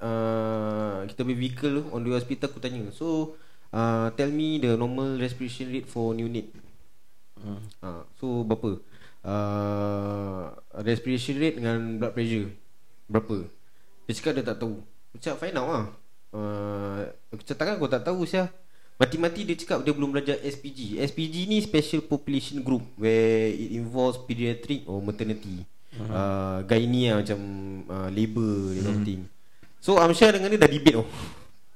[0.00, 2.88] uh, Kita punya vehicle On the hospital aku tanya.
[2.88, 3.36] So
[3.76, 6.48] uh, Tell me the normal respiration rate for neonate
[7.42, 7.58] Hmm.
[7.82, 8.78] uh, So berapa?
[9.20, 12.54] Uh, Respiration rate dengan blood pressure
[13.12, 13.44] Berapa?
[14.08, 14.80] Dia cakap dia tak tahu.
[15.12, 15.86] Aku cakap find out lah.
[16.32, 18.48] Uh, Aku cakap takkan kau tak tahu Syah.
[18.96, 24.20] Mati-mati dia cakap dia belum belajar SPG SPG ni Special Population Group Where it involves
[24.24, 25.68] pediatric or maternity.
[25.92, 26.08] Uh-huh.
[26.08, 27.40] uh, Gynae lah macam
[27.84, 29.22] uh, Labour That kind of thing.
[29.82, 31.08] So Amsyah dengan dia dah debate oh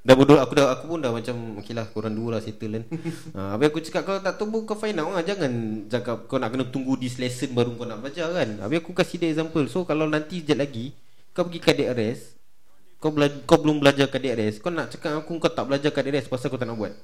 [0.06, 2.84] Dah bodoh aku dah aku pun dah macam okey lah korang dua lah settle kan.
[3.34, 5.26] ha, habis aku cakap kalau tak tahu kau find out lah.
[5.26, 5.50] Jangan
[5.90, 8.62] cakap kau nak kena tunggu this lesson baru kau nak belajar kan.
[8.62, 9.66] Habis aku kasih dia example.
[9.66, 10.94] So kalau nanti sekejap lagi
[11.36, 12.40] kau pergi arrest
[12.96, 16.32] kau bela- kau belum belajar arrest kau nak cakap aku kau tak belajar cardiac arrest
[16.32, 16.96] pasal kau tak nak buat.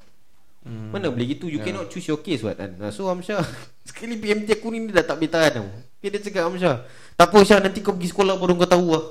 [0.62, 0.94] Hmm.
[0.94, 1.50] Mana boleh gitu?
[1.50, 1.74] You yeah.
[1.74, 2.78] cannot choose your case what kan?
[2.94, 3.42] So Amsyah
[3.88, 5.66] Sekali PMT aku ni Dia dah tak boleh tahan tau.
[5.98, 6.86] Dia, dia cakap Amsyah
[7.18, 9.04] Tak apa Syah Nanti kau pergi sekolah Baru kau tahu lah.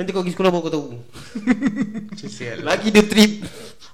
[0.00, 0.86] Nanti kau pergi sekolah Baru kau tahu.
[2.68, 3.32] Lagi dia trip.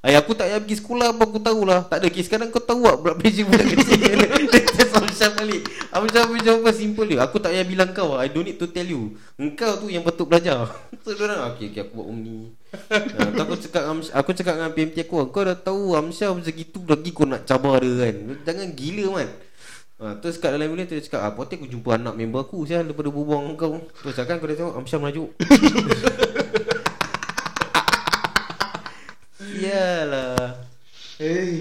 [0.07, 2.87] Ay, aku tak payah pergi sekolah apa aku tahulah Tak ada kes sekarang kau tahu
[2.87, 4.19] tak Blood pressure budak kecil.
[4.55, 5.69] Dia test Amsyah balik.
[5.93, 8.89] Amsyah punya jawapan simple dia Aku tak payah bilang kau I don't need to tell
[8.89, 9.21] you.
[9.37, 10.65] Engkau tu yang patut belajar.
[11.05, 12.97] So dia orang Okay, okay aku buat om ni ha,
[13.37, 16.81] tu aku cakap Amsyah, Aku cakap dengan PMT aku Kau dah tahu Amsyah macam gitu
[16.89, 18.17] Lagi kau nak cabar dia kan?
[18.49, 19.29] Jangan gila man.
[20.01, 22.65] Ha, terus kat dalam bilik tu dia cakap ah, Poteh aku jumpa anak member aku
[22.65, 23.77] Sial daripada berbual dengan kau.
[24.01, 25.37] Terus cakap kau dah tengok Amsyah merajuk.
[29.61, 30.65] Iyalah.
[31.21, 31.61] Hey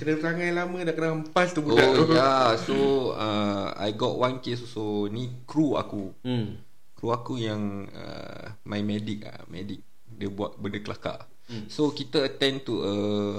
[0.00, 2.76] Kena perangai lama Dah kena hempas tu budak Oh tu yeah So
[3.12, 6.56] uh, I got one case also Ni kru aku Hmm
[6.96, 11.68] Kru aku yang uh, My medic ah, Medic Dia buat benda kelakar hmm.
[11.68, 13.36] So kita attend to uh,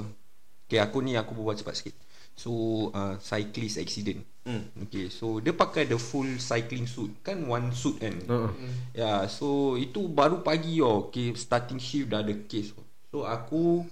[0.69, 1.97] Okay aku ni Aku berbual cepat sikit
[2.37, 4.73] So uh, Cyclist accident Hmm.
[4.89, 8.49] Okay so Dia pakai the full cycling suit Kan one suit kan uh-uh.
[8.89, 11.13] Ya, yeah, so itu baru pagi oh.
[11.13, 12.73] Okay, starting shift dah ada case.
[13.13, 13.85] So aku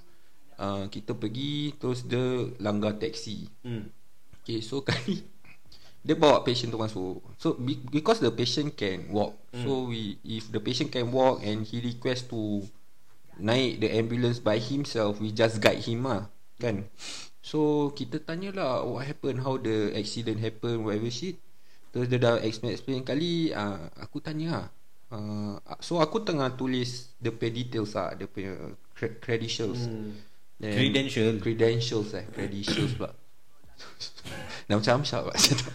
[0.59, 3.47] uh, kita pergi terus dia langgar taxi.
[3.63, 3.99] Hmm
[4.49, 5.21] Okay, so kali
[6.01, 7.21] dia bawa patient tu masuk.
[7.37, 9.37] So be- because the patient can walk.
[9.53, 9.61] Mm.
[9.61, 12.65] So we if the patient can walk and he request to
[13.37, 16.89] naik the ambulance by himself, we just guide him lah, kan?
[17.45, 21.37] So kita tanyalah what happened, how the accident happen, whatever shit.
[21.93, 24.67] Terus dia dah explain explain kali uh, aku tanya lah.
[25.13, 28.57] Uh, so aku tengah tulis the details lah, the punya
[28.97, 29.85] credentials.
[29.85, 30.15] Hmm.
[30.59, 31.39] Then- Credential.
[31.39, 32.25] Credentials eh.
[32.27, 33.15] Credentials pula.
[34.67, 35.71] Dah macam Amsyar pula macam tu.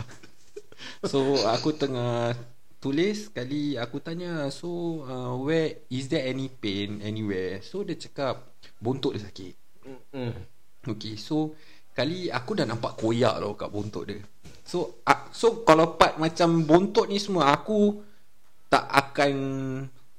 [1.05, 1.18] So
[1.49, 2.37] aku tengah
[2.80, 7.61] Tulis Kali aku tanya So uh, Where Is there any pain Anywhere?
[7.61, 9.55] So dia cakap Bontot dia sakit.
[10.12, 10.32] Hmm
[10.85, 11.57] Okay so
[11.97, 14.20] Kali aku dah nampak koyak tau Kat bontot dia.
[14.64, 18.05] So uh, So kalau part macam bontot ni semua Aku
[18.68, 19.32] Tak akan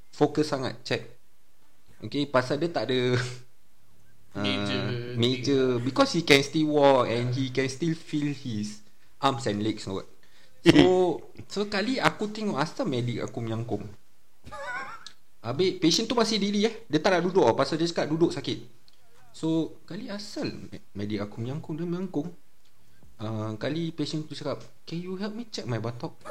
[0.09, 1.01] Fokus sangat Check.
[2.01, 3.13] Okay pasal dia tak ada
[4.35, 8.83] Major uh, Major Because he can still walk And he can still feel his
[9.23, 10.05] Arms and legs what.
[10.67, 11.23] So
[11.55, 13.87] Sekali aku tengok Asal medik aku menyangkung.
[15.39, 16.73] Habis patient tu masih diri eh.
[16.91, 18.59] Dia tak nak duduk Pasal dia cakap duduk sakit.
[19.31, 20.51] So Kali asal
[20.91, 22.27] Medik aku menyangkung Dia menyangkung.
[23.15, 26.11] Uh, Kali patient tu cakap Can you help me check my batok?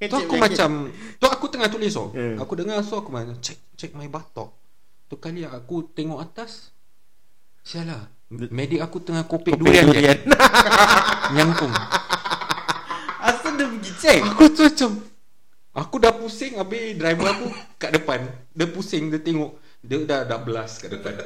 [0.00, 0.88] Tu aku macam
[1.20, 2.08] Tu aku tengah tulis so.
[2.16, 2.40] Hmm.
[2.40, 4.59] Aku dengar so aku macam Check check my batok
[5.10, 6.70] Tu kali aku tengok atas
[7.66, 10.18] Sialah Medik aku tengah kopek Kopek durian, durian.
[11.34, 11.74] Nyangkung.
[13.18, 14.22] Asal dia pergi check?
[14.22, 14.90] Aku tu macam
[15.74, 17.50] Aku dah pusing Habis driver aku
[17.82, 18.22] Kat depan.
[18.54, 19.58] Dia pusing Dia tengok.
[19.82, 21.18] Dia dah dah belas kat depan.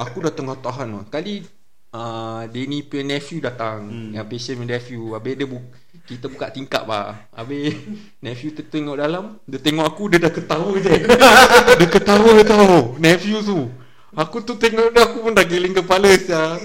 [0.00, 0.96] Aku dah tengah tahan.
[1.12, 1.44] Kali
[1.92, 3.84] uh, Denny punya nephew datang.
[3.84, 4.10] Hmm.
[4.16, 5.60] Yang patient punya nephew Habis dia bu
[6.06, 7.74] Kita buka tingkap lah Habis
[8.24, 10.94] Nephew tu tengok dalam Dia tengok aku Dia dah ketawa je.
[11.82, 13.66] Dia ketawa tau Nephew tu.
[14.14, 16.62] Aku tu tengok dia Aku pun dah geling kepala siap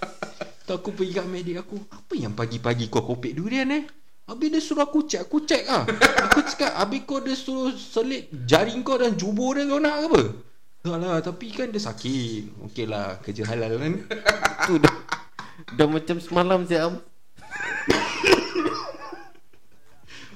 [0.66, 3.84] Tu aku pergi kat medik aku Apa yang pagi-pagi kau kopek durian eh?
[4.24, 5.84] Habis dia suruh aku cek Aku cek lah
[6.30, 10.06] Aku cakap Habis kau dia suruh selit Jari kau dan jubur dia kau nak ke
[10.08, 10.22] apa?
[10.80, 12.64] Tak lah Tapi kan dia sakit.
[12.70, 13.92] Okey lah Kerja halal kan?
[14.64, 14.94] Tu dah
[15.76, 17.09] Dah macam semalam siap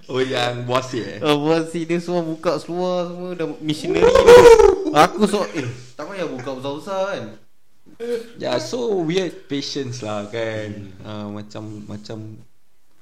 [0.05, 1.19] Oh yang buasi eh?
[1.25, 4.05] Oh, buat si dia semua buka seluar semua dah missionary.
[4.05, 4.93] Tu.
[4.93, 5.65] Aku so eh
[5.97, 7.25] tak payah buka besar-besar kan.
[8.37, 10.91] Ya yeah, so weird patience lah kan?
[11.05, 12.43] Uh, Macam Macam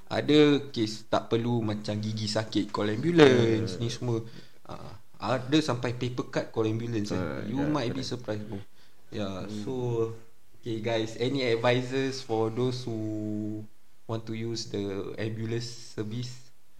[0.05, 4.21] Ada kes tak perlu Macam gigi sakit Call ambulance Ni semua.
[4.69, 7.17] Uh, Ada sampai paper cut Call ambulance kan?
[7.17, 8.61] Ah, You yeah, might be surprised bro.
[9.09, 10.13] Yeah so
[10.61, 13.65] Okay guys Any advices For those who
[14.13, 16.29] Want to use the ambulance service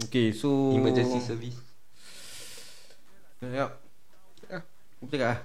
[0.06, 1.58] Okay, so Emergency service.
[3.42, 3.74] Ya.
[5.02, 5.42] Betul tak?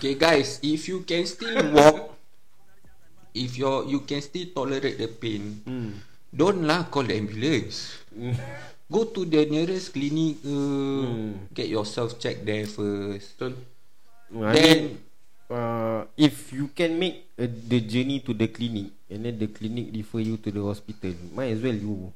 [0.00, 2.16] Okay guys If you can still walk
[3.36, 6.00] If you you can still tolerate the pain Hmm.
[6.32, 8.00] Don't lah call the ambulance
[8.88, 11.52] Go to the nearest clinic uh, Hmm.
[11.52, 13.54] Get yourself checked there first Betul
[14.32, 14.98] Then
[15.50, 19.90] uh, if you can make uh, the journey to the clinic and then the clinic
[19.94, 22.12] refer you to the hospital, might as well you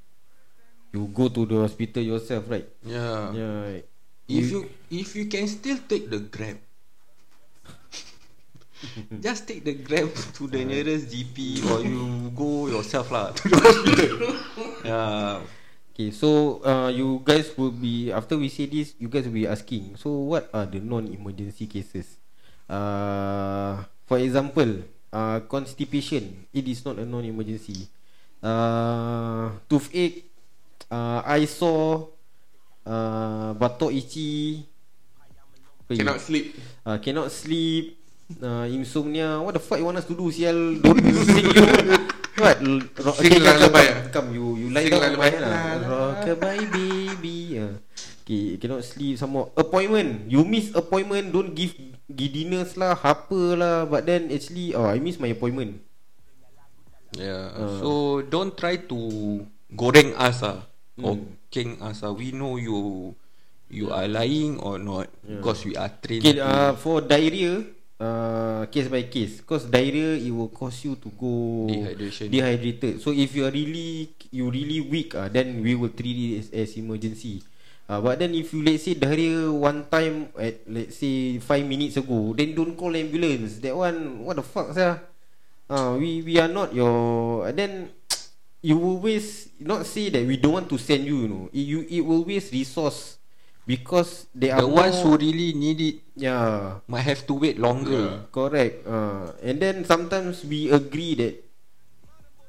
[0.93, 2.69] you go to the hospital yourself, right?
[2.83, 3.85] Yeah, Yeah.
[4.29, 6.61] If you if you can still take the grab
[9.25, 13.57] Just take the grab to the nearest GP Or you go yourself lah To the
[13.57, 14.17] hospital
[14.85, 15.41] Yeah
[15.99, 19.51] Okay, so uh, you guys will be after we say this, you guys will be
[19.51, 19.99] asking.
[19.99, 22.18] So what are the non-emergency cases?
[22.69, 26.47] Uh, for example, uh, constipation.
[26.53, 27.89] It is not a non-emergency.
[28.45, 30.29] Uh, toothache.
[30.93, 32.13] Uh, eye sore.
[32.85, 33.53] Uh,
[33.93, 34.65] itchy.
[35.85, 36.01] Apa lagi?
[36.01, 36.47] Cannot sleep
[36.89, 37.97] Uh, cannot sleep.
[38.41, 39.41] Uh, insomnia.
[39.41, 40.29] What the fuck you want us to do?
[40.29, 41.01] Sial, don't
[41.33, 41.65] sing you.
[42.39, 42.61] What?
[43.03, 44.09] Rock, Sing come, lullaby, come, ah?
[44.15, 45.53] come, you you lie down hand lah.
[45.83, 47.57] Rockabye baby.
[47.57, 47.81] Uh.
[48.23, 49.49] Okay, cannot sleep some more.
[49.57, 50.29] Appointment.
[50.29, 51.73] You miss appointment, don't give
[52.09, 53.77] giddiness lah, apa lah.
[53.85, 55.81] But then actually, oh, I miss my appointment.
[57.17, 57.53] Yeah.
[57.57, 57.79] Uh.
[57.81, 57.91] So
[58.25, 58.99] don't try to
[59.73, 60.65] goreng us ah
[61.01, 61.37] or Hmm.
[61.49, 62.13] king us ah.
[62.13, 63.13] We know you
[63.69, 66.25] you are lying or not because we are trained.
[66.25, 67.65] Okay, to- uh, for diarrhea,
[68.01, 69.41] uh, case by case.
[69.41, 71.33] Cause diarrhea, it will cause you to go
[71.69, 72.29] Dehydration.
[72.29, 73.01] dehydrated.
[73.01, 76.47] So if you are really, you really weak, uh, then we will treat it as,
[76.53, 77.41] as emergency.
[77.89, 81.97] Uh, but then if you let's say diarrhea one time at let's say five minutes
[81.97, 83.59] ago, then don't call ambulance.
[83.65, 85.01] That one, what the fuck, sir?
[85.69, 87.49] Uh, we we are not your.
[87.49, 87.73] And then
[88.61, 89.57] you will waste.
[89.61, 91.25] Not say that we don't want to send you.
[91.25, 93.17] You know, it, you it will waste resource
[93.65, 97.57] because they are the ones who more- really need it yeah might have to wait
[97.59, 98.29] longer.
[98.33, 98.85] Correct.
[98.87, 101.35] Uh, and then sometimes we agree that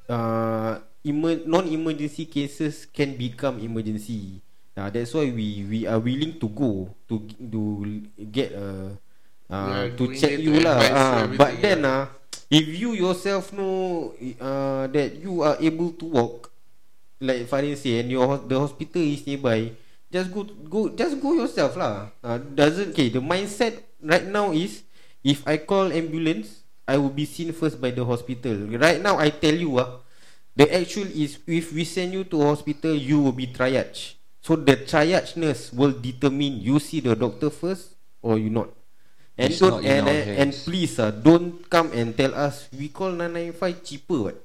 [0.10, 4.42] uh, emer- non-emergency cases can become emergency.
[4.80, 7.60] Uh, that's why we we are willing to go to to
[8.32, 8.96] get a
[9.52, 10.78] uh, Yeah, to check you lah.
[10.78, 12.06] Uh, but then uh,
[12.54, 16.54] if you yourself know uh, that you are able to walk,
[17.20, 19.74] like Farin say, and your the hospital is nearby,
[20.14, 22.14] just go go just go yourself lah.
[22.22, 23.10] Uh, doesn't okay.
[23.10, 24.86] The mindset right now is
[25.26, 28.70] if I call ambulance, I will be seen first by the hospital.
[28.78, 30.06] Right now, I tell you ah,
[30.54, 34.19] the actual is if we send you to hospital, you will be triage.
[34.40, 38.72] So the triage nurse will determine you see the doctor first or you not.
[39.40, 42.92] And It's don't not and, and, and please ah, don't come and tell us we
[42.92, 44.38] call 995 cheaper what.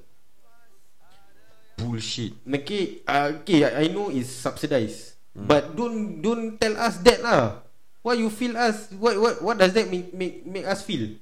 [1.75, 2.31] Bullshit.
[2.47, 7.59] Okay, uh, okay, I, I know it's subsidized, but don't don't tell us that lah.
[7.99, 8.87] What you feel us?
[8.95, 11.19] What what what does that make make make us feel?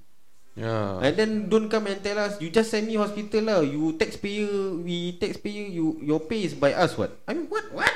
[0.54, 1.02] Yeah.
[1.02, 3.66] And then don't come and tell us you just send me hospital lah.
[3.66, 7.18] You taxpayer, we taxpayer, you your pay is by us what?
[7.26, 7.90] I mean what what?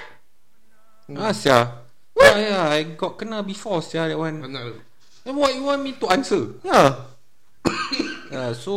[1.16, 1.72] Ah, sia.
[2.12, 2.28] What?
[2.28, 4.44] Ah, yeah, I got kena before, sia, that one.
[4.44, 4.76] Banyak tu.
[5.24, 6.56] Then what you want me to answer?
[6.64, 7.08] Yeah.
[8.28, 8.74] Uh, so,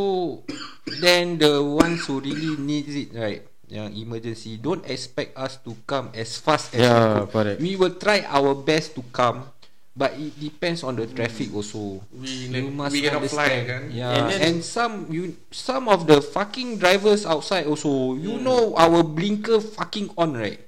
[1.03, 3.43] then the ones who really needs it, right?
[3.67, 7.31] Yang emergency, don't expect us to come as fast as Yeah, we could.
[7.35, 7.59] correct.
[7.59, 9.51] We will try our best to come,
[9.91, 11.99] but it depends on the traffic also.
[12.15, 13.91] We, You must we cannot fly kan.
[13.91, 18.15] Yeah, And and, then- some you some of the fucking drivers outside also.
[18.15, 20.63] You know our blinker fucking on, right?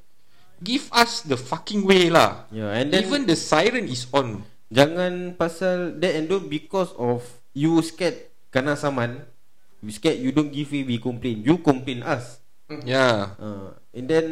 [0.62, 2.46] Give us the fucking way lah.
[2.54, 4.46] Yeah, and then Even the siren is on.
[4.72, 9.26] Jangan pasal that and don't because of you scared kena saman.
[9.82, 11.42] You scared you don't give way we complain.
[11.42, 12.38] You complain us.
[12.86, 13.36] Yeah.
[13.36, 14.26] Uh, and then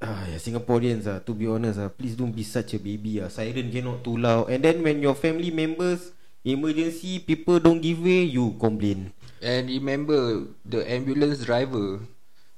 [0.00, 3.28] ah, yeah, Singaporeans ah, to be honest ah, please don't be such a baby ah.
[3.28, 4.48] Siren cannot too loud.
[4.48, 9.12] And then when your family members emergency people don't give way, you complain.
[9.42, 12.00] And remember the ambulance driver,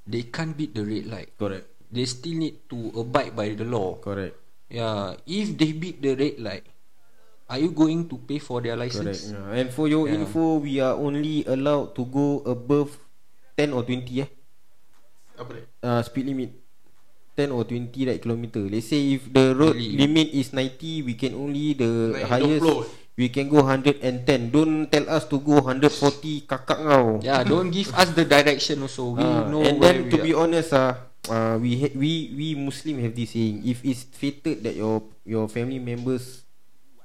[0.06, 1.32] they can't beat the red light.
[1.40, 1.64] Correct.
[1.94, 3.94] They still need to abide by the law.
[4.02, 4.34] Correct.
[4.66, 5.14] Yeah.
[5.22, 6.66] If they beat the red light,
[7.46, 8.98] are you going to pay for their Correct.
[8.98, 9.30] license?
[9.30, 9.54] Yeah.
[9.54, 10.18] And for your Yeah.
[10.18, 12.98] info, we are only allowed to go above
[13.54, 14.30] 10 or 20 eh.
[15.34, 15.66] Apa dia?
[15.82, 16.50] uh, speed limit
[17.34, 19.98] 10 or 20 right kilometer let's say if the road Really?
[19.98, 23.18] limit is 90 we can only the Naik highest 20.
[23.18, 27.42] we can go 110 don't tell us to go 140 kakak kau Yeah.
[27.42, 29.18] Don't give us the direction also.
[29.18, 30.26] We Ah, know and where then we to are.
[30.26, 30.92] be honest ah uh,
[31.60, 35.78] we ha- we we muslim have this saying if it's fated that your your family
[35.80, 36.44] members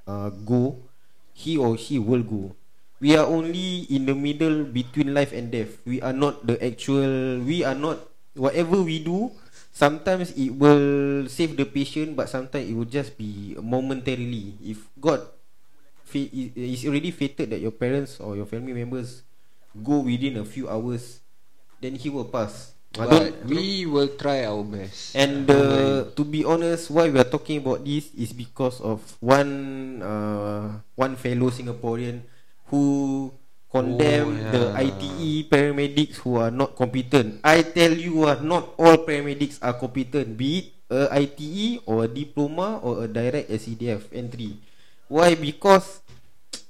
[0.07, 0.75] uh, go
[1.39, 2.51] he or she will go.
[2.99, 5.79] We are only in the middle between life and death.
[5.87, 8.03] We are not the actual we are not
[8.35, 9.31] whatever we do
[9.71, 14.59] sometimes it will save the patient but sometimes it will just be momentarily.
[14.59, 15.23] If god
[16.11, 19.21] it's already fated that your parents or your family members
[19.79, 21.21] go within a few hours
[21.79, 25.13] then he will pass But we will try our best.
[25.13, 30.01] and uh, to be honest, why we are talking about this is because of one
[30.01, 32.25] uh, one fellow Singaporean
[32.73, 33.29] who
[33.69, 34.81] condemn Oh, the yeah.
[34.89, 37.37] ITE paramedics who are not competent.
[37.45, 40.33] I tell you, uh, not all paramedics are competent.
[40.33, 44.57] Be it a ITE or a diploma or a direct SCDF entry.
[45.05, 45.37] Why?
[45.37, 46.01] Because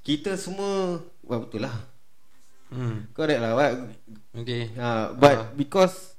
[0.04, 1.89] kita semua, wah betul lah.
[2.70, 3.10] Hmm.
[3.12, 3.52] Correct lah.
[3.58, 3.72] What?
[4.42, 4.70] Okay.
[4.78, 5.46] Uh, but Ah.
[5.52, 6.14] because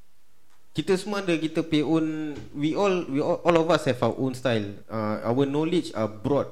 [0.71, 4.15] kita semua ada kita pay own we all we all, all of us have our
[4.15, 4.67] own style.
[4.87, 6.47] Uh, our knowledge are broad.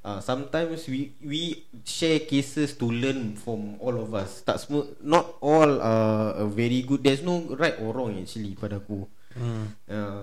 [0.00, 4.40] Uh, sometimes we we share cases to learn from all of us.
[4.40, 7.04] Tak semua not all are uh, very good.
[7.04, 9.04] There's no right or wrong actually pada aku.
[9.36, 9.64] Hmm.
[9.84, 10.22] Uh,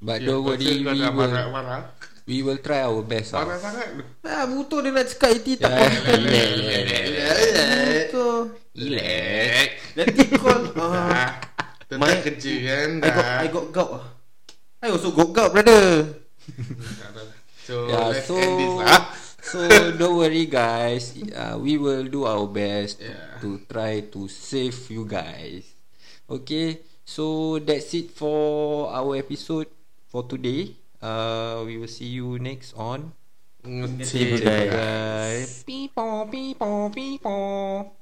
[0.00, 1.92] But Ya, don't worry, we dah will, marah-marah.
[2.30, 3.34] We will try our best.
[3.34, 3.42] Lah.
[3.58, 4.02] sangat tu.
[4.22, 5.82] ah, butuh dia nak cakap IT tak ya,
[6.14, 7.64] ya, ya,
[8.06, 8.38] Butuh.
[8.70, 9.68] Relax.
[9.98, 10.62] Nanti call.
[10.70, 11.30] Uh, Ah,
[11.90, 13.26] Tentang My- kerja kan I got.
[13.26, 13.90] I got gout.
[13.98, 14.04] ah.
[14.78, 16.06] I also got gout brother.
[17.66, 19.02] So Yeah, let's so end this lah.
[19.42, 19.58] so
[19.94, 21.14] don't worry guys.
[21.30, 23.38] Uh, we will do our best Yeah.
[23.42, 25.70] to try to save you guys.
[26.26, 29.66] Okay, so that's it for our episode
[30.06, 30.78] for today.
[31.00, 33.12] Uh, we will see you next on.
[34.04, 34.70] See you guys.
[34.70, 35.64] guys.
[35.64, 37.99] People, people, people.